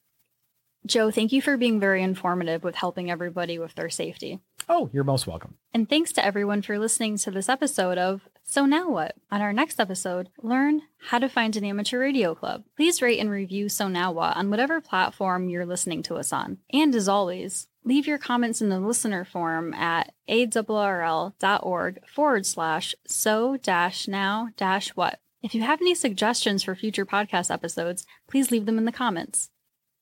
Joe, 0.86 1.12
thank 1.12 1.32
you 1.32 1.41
for 1.41 1.56
being 1.56 1.80
very 1.80 2.04
informative 2.04 2.63
with 2.63 2.75
helping 2.75 3.10
everybody 3.10 3.58
with 3.58 3.75
their 3.75 3.89
safety. 3.89 4.39
Oh, 4.67 4.89
you're 4.91 5.04
most 5.06 5.28
welcome. 5.28 5.56
And 5.73 5.88
thanks 5.88 6.12
to 6.13 6.25
everyone 6.25 6.62
for 6.62 6.78
listening 6.78 7.17
to 7.19 7.32
this 7.32 7.47
episode 7.47 7.97
of 7.97 8.28
So 8.51 8.65
Now 8.65 8.89
What? 8.89 9.15
On 9.31 9.41
our 9.41 9.53
next 9.53 9.79
episode, 9.79 10.29
learn 10.41 10.81
how 11.09 11.19
to 11.19 11.29
find 11.29 11.55
an 11.55 11.63
amateur 11.63 11.99
radio 11.99 12.33
club. 12.33 12.63
Please 12.75 12.99
rate 12.99 13.19
and 13.19 13.29
review 13.29 13.69
So 13.69 13.88
Now 13.88 14.12
What 14.12 14.35
on 14.35 14.49
whatever 14.49 14.81
platform 14.81 15.49
you're 15.49 15.67
listening 15.67 16.01
to 16.03 16.15
us 16.15 16.33
on. 16.33 16.57
And 16.73 16.95
as 16.95 17.07
always, 17.07 17.67
leave 17.83 18.07
your 18.07 18.17
comments 18.17 18.59
in 18.59 18.69
the 18.69 18.79
listener 18.79 19.23
forum 19.23 19.75
at 19.75 20.13
arrl.org 20.27 21.99
forward 22.07 22.45
slash 22.47 22.95
so 23.05 23.55
dash 23.57 24.07
now 24.07 24.49
dash 24.57 24.89
what. 24.95 25.19
If 25.43 25.53
you 25.53 25.62
have 25.62 25.79
any 25.79 25.93
suggestions 25.93 26.63
for 26.63 26.73
future 26.73 27.05
podcast 27.05 27.53
episodes, 27.53 28.03
please 28.27 28.49
leave 28.49 28.65
them 28.65 28.79
in 28.79 28.85
the 28.85 28.91
comments. 28.91 29.51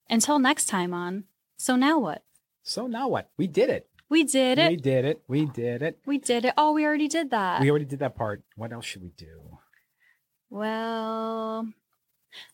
Until 0.09 0.39
next 0.39 0.67
time 0.67 0.93
on 0.93 1.25
So 1.57 1.75
Now 1.75 1.99
What? 1.99 2.23
So 2.63 2.87
now 2.87 3.09
what? 3.09 3.29
We 3.35 3.47
did 3.47 3.69
it. 3.69 3.89
We 4.09 4.23
did 4.23 4.57
it. 4.57 4.69
We 4.69 4.77
did 4.77 5.05
it. 5.05 5.21
We 5.27 5.45
did 5.45 5.81
it. 5.81 5.99
We 6.05 6.17
did 6.17 6.45
it. 6.45 6.53
Oh, 6.57 6.73
we 6.73 6.85
already 6.85 7.07
did 7.07 7.29
that. 7.31 7.61
We 7.61 7.69
already 7.69 7.85
did 7.85 7.99
that 7.99 8.15
part. 8.15 8.43
What 8.55 8.71
else 8.71 8.85
should 8.85 9.01
we 9.03 9.11
do? 9.17 9.59
Well, 10.49 11.67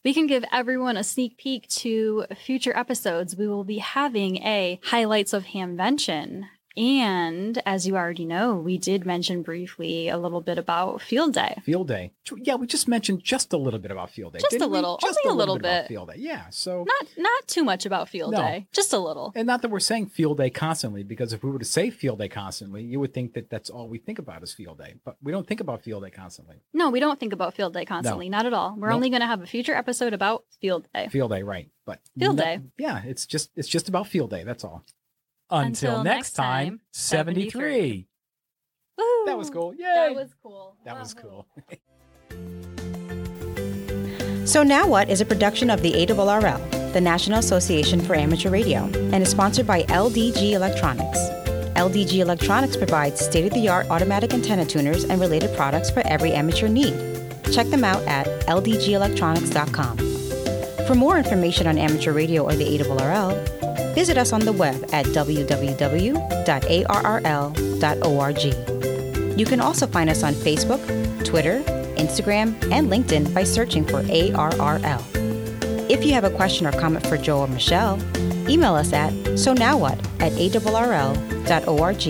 we 0.04 0.13
can 0.13 0.26
give 0.26 0.44
everyone 0.52 0.98
a 0.98 1.04
sneak 1.04 1.38
peek 1.38 1.68
to 1.68 2.26
future 2.36 2.76
episodes. 2.76 3.36
We 3.36 3.48
will 3.48 3.63
be 3.63 3.78
having 3.78 4.38
a 4.38 4.80
highlights 4.84 5.34
of 5.34 5.46
Hamvention. 5.46 6.46
And 6.75 7.62
as 7.65 7.86
you 7.86 7.95
already 7.95 8.25
know, 8.25 8.55
we 8.55 8.77
did 8.77 9.05
mention 9.05 9.43
briefly 9.43 10.09
a 10.09 10.17
little 10.17 10.41
bit 10.41 10.57
about 10.57 11.01
Field 11.01 11.33
Day. 11.33 11.55
Field 11.63 11.88
day. 11.88 12.12
Yeah, 12.38 12.55
we 12.55 12.65
just 12.67 12.88
mentioned 12.88 13.23
just 13.23 13.53
a 13.53 13.57
little 13.57 13.79
bit 13.79 13.91
about 13.91 14.09
field 14.09 14.33
day. 14.33 14.39
Just 14.39 14.62
a 14.62 14.65
little, 14.67 14.97
Just 15.01 15.19
only 15.25 15.36
a 15.36 15.38
little 15.38 15.55
about 15.57 15.83
bit. 15.83 15.88
field 15.89 16.09
day. 16.09 16.15
Yeah. 16.17 16.45
So, 16.49 16.83
Not 16.88 17.07
not 17.17 17.47
too 17.47 17.63
much 17.63 17.86
about 17.86 18.09
Field 18.09 18.31
No. 18.31 18.39
Day, 18.39 18.67
just 18.71 18.91
a 18.93 18.97
little. 18.97 19.31
and 19.36 19.45
not 19.45 19.62
that 19.62 19.69
we're 19.69 19.79
saying 19.79 20.07
field 20.07 20.38
day 20.38 20.49
constantly, 20.49 21.03
because 21.03 21.31
if 21.33 21.43
we 21.43 21.51
were 21.51 21.59
to 21.59 21.65
say 21.65 21.89
field 21.89 22.19
day 22.19 22.29
constantly, 22.29 22.83
you 22.83 22.99
would 22.99 23.13
think 23.13 23.33
that 23.33 23.49
that's 23.49 23.69
all 23.69 23.88
we 23.88 23.97
think 23.99 24.17
about 24.19 24.41
is 24.43 24.53
field 24.53 24.79
day. 24.79 24.95
But 25.05 25.17
we 25.21 25.31
don't 25.31 25.45
think 25.47 25.59
about 25.62 25.83
field 25.83 26.03
day 26.03 26.09
constantly. 26.09 26.55
No, 26.73 26.89
we 26.89 26.99
don't 26.99 27.19
think 27.19 27.33
about 27.33 27.53
Field 27.53 27.73
Day 27.73 27.86
constantly, 27.86 28.29
not 28.29 28.45
at 28.45 28.53
all. 28.53 28.75
We're 28.77 28.88
Nope. 28.89 28.95
only 28.95 29.09
going 29.09 29.21
to 29.21 29.27
have 29.27 29.41
a 29.41 29.45
future 29.45 29.75
episode 29.75 30.13
about 30.13 30.43
Field 30.59 30.88
Day. 30.93 31.07
Field 31.09 31.29
day, 31.31 31.43
right? 31.43 31.69
But 31.86 31.99
Field 32.17 32.38
no- 32.38 32.43
day. 32.43 32.59
Yeah, 32.77 33.01
it's 33.05 33.25
just 33.25 33.51
it's 33.55 33.67
just 33.67 33.89
about 33.89 34.07
field 34.07 34.29
day. 34.31 34.43
That's 34.43 34.63
all. 34.63 34.83
Until 35.49 35.97
Until, 35.97 36.03
next 36.03 36.17
next 36.17 36.34
time, 36.34 36.67
time, 36.67 36.82
seventy 36.91 37.49
three. 37.49 38.08
Woo! 38.97 39.25
That 39.25 39.38
was 39.38 39.49
cool. 39.49 39.73
Yay! 39.75 39.84
That 39.84 40.15
was 40.15 40.34
cool. 40.41 40.77
That 40.86 40.99
was 40.99 41.13
cool. 41.13 41.47
So 44.45 44.62
Now 44.62 44.86
What 44.86 45.10
is 45.10 45.21
a 45.21 45.25
production 45.25 45.69
of 45.69 45.82
the 45.82 45.93
ARRL, 45.93 46.91
the 46.91 46.99
National 46.99 47.39
Association 47.39 48.01
for 48.01 48.13
Amateur 48.13 48.49
Radio, 48.49 48.89
and 48.93 49.23
is 49.23 49.29
sponsored 49.29 49.65
by 49.65 49.84
LDG 49.84 50.51
Electronics. 50.51 51.17
LDG 51.77 52.19
Electronics 52.19 52.75
provides 52.75 53.23
state 53.23 53.45
of 53.45 53.53
the 53.53 53.69
art 53.69 53.89
automatic 53.89 54.34
antenna 54.34 54.65
tuners 54.65 55.06
and 55.06 55.21
related 55.21 55.56
products 55.56 55.89
for 55.89 56.06
every 56.06 56.34
amateur 56.34 56.67
need. 56.67 56.93
Check 57.53 57.67
them 57.67 57.86
out 57.86 58.03
at 58.03 58.27
ldgelectronics.com. 58.47 59.97
For 60.88 60.95
more 60.95 61.17
information 61.17 61.65
on 61.65 61.77
amateur 61.77 62.12
radio 62.12 62.43
or 62.43 62.53
the 62.53 62.65
ARRL, 62.77 63.62
visit 63.93 64.17
us 64.17 64.33
on 64.33 64.41
the 64.41 64.51
web 64.51 64.83
at 64.91 65.05
www.arrl.org. 65.07 65.79
You 69.39 69.45
can 69.45 69.59
also 69.59 69.88
find 69.88 70.09
us 70.09 70.23
on 70.23 70.33
Facebook, 70.33 71.25
Twitter, 71.25 71.62
Instagram, 71.97 72.53
and 72.71 72.89
LinkedIn 72.89 73.33
by 73.33 73.43
searching 73.43 73.86
for 73.86 74.01
ARRL. 74.03 75.03
If 75.89 76.05
you 76.05 76.13
have 76.13 76.23
a 76.23 76.29
question 76.29 76.65
or 76.65 76.71
comment 76.71 77.05
for 77.07 77.17
Joe 77.17 77.39
or 77.39 77.47
Michelle, 77.47 77.99
email 78.49 78.75
us 78.75 78.93
at 78.93 79.38
so 79.38 79.53
now 79.53 79.77
what 79.77 79.97
at 80.19 80.31
arrl.org 80.33 82.07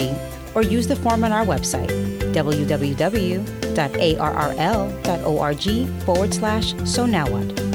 or 0.55 0.61
use 0.61 0.87
the 0.87 0.95
form 0.95 1.23
on 1.23 1.31
our 1.31 1.45
website 1.45 1.89
www.arrl.org 2.33 3.43
forward 6.03 6.33
slash 6.33 6.73
so 6.85 7.05
now 7.05 7.29
what. 7.29 7.72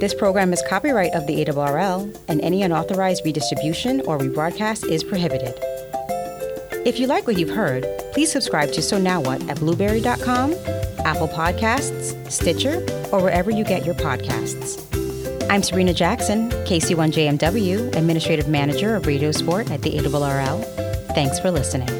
This 0.00 0.14
program 0.14 0.54
is 0.54 0.62
copyright 0.66 1.12
of 1.12 1.26
the 1.26 1.44
ARRL, 1.44 2.18
and 2.26 2.40
any 2.40 2.62
unauthorized 2.62 3.22
redistribution 3.22 4.00
or 4.06 4.16
rebroadcast 4.16 4.88
is 4.88 5.04
prohibited. 5.04 5.54
If 6.86 6.98
you 6.98 7.06
like 7.06 7.26
what 7.26 7.38
you've 7.38 7.50
heard, 7.50 7.84
please 8.14 8.32
subscribe 8.32 8.72
to 8.72 8.80
So 8.80 8.98
Now 8.98 9.20
What 9.20 9.46
at 9.50 9.60
Blubrry.com, 9.60 10.54
Apple 11.04 11.28
Podcasts, 11.28 12.32
Stitcher, 12.32 12.76
or 13.12 13.22
wherever 13.22 13.50
you 13.50 13.62
get 13.62 13.84
your 13.84 13.94
podcasts. 13.94 14.80
I'm 15.50 15.62
Sabrina 15.62 15.92
Jackson, 15.92 16.48
KC1JMW, 16.48 17.94
Administrative 17.94 18.48
Manager 18.48 18.96
of 18.96 19.06
Radio 19.06 19.32
Sport 19.32 19.70
at 19.70 19.82
the 19.82 19.98
ARRL. 19.98 20.64
Thanks 21.14 21.38
for 21.38 21.50
listening. 21.50 21.99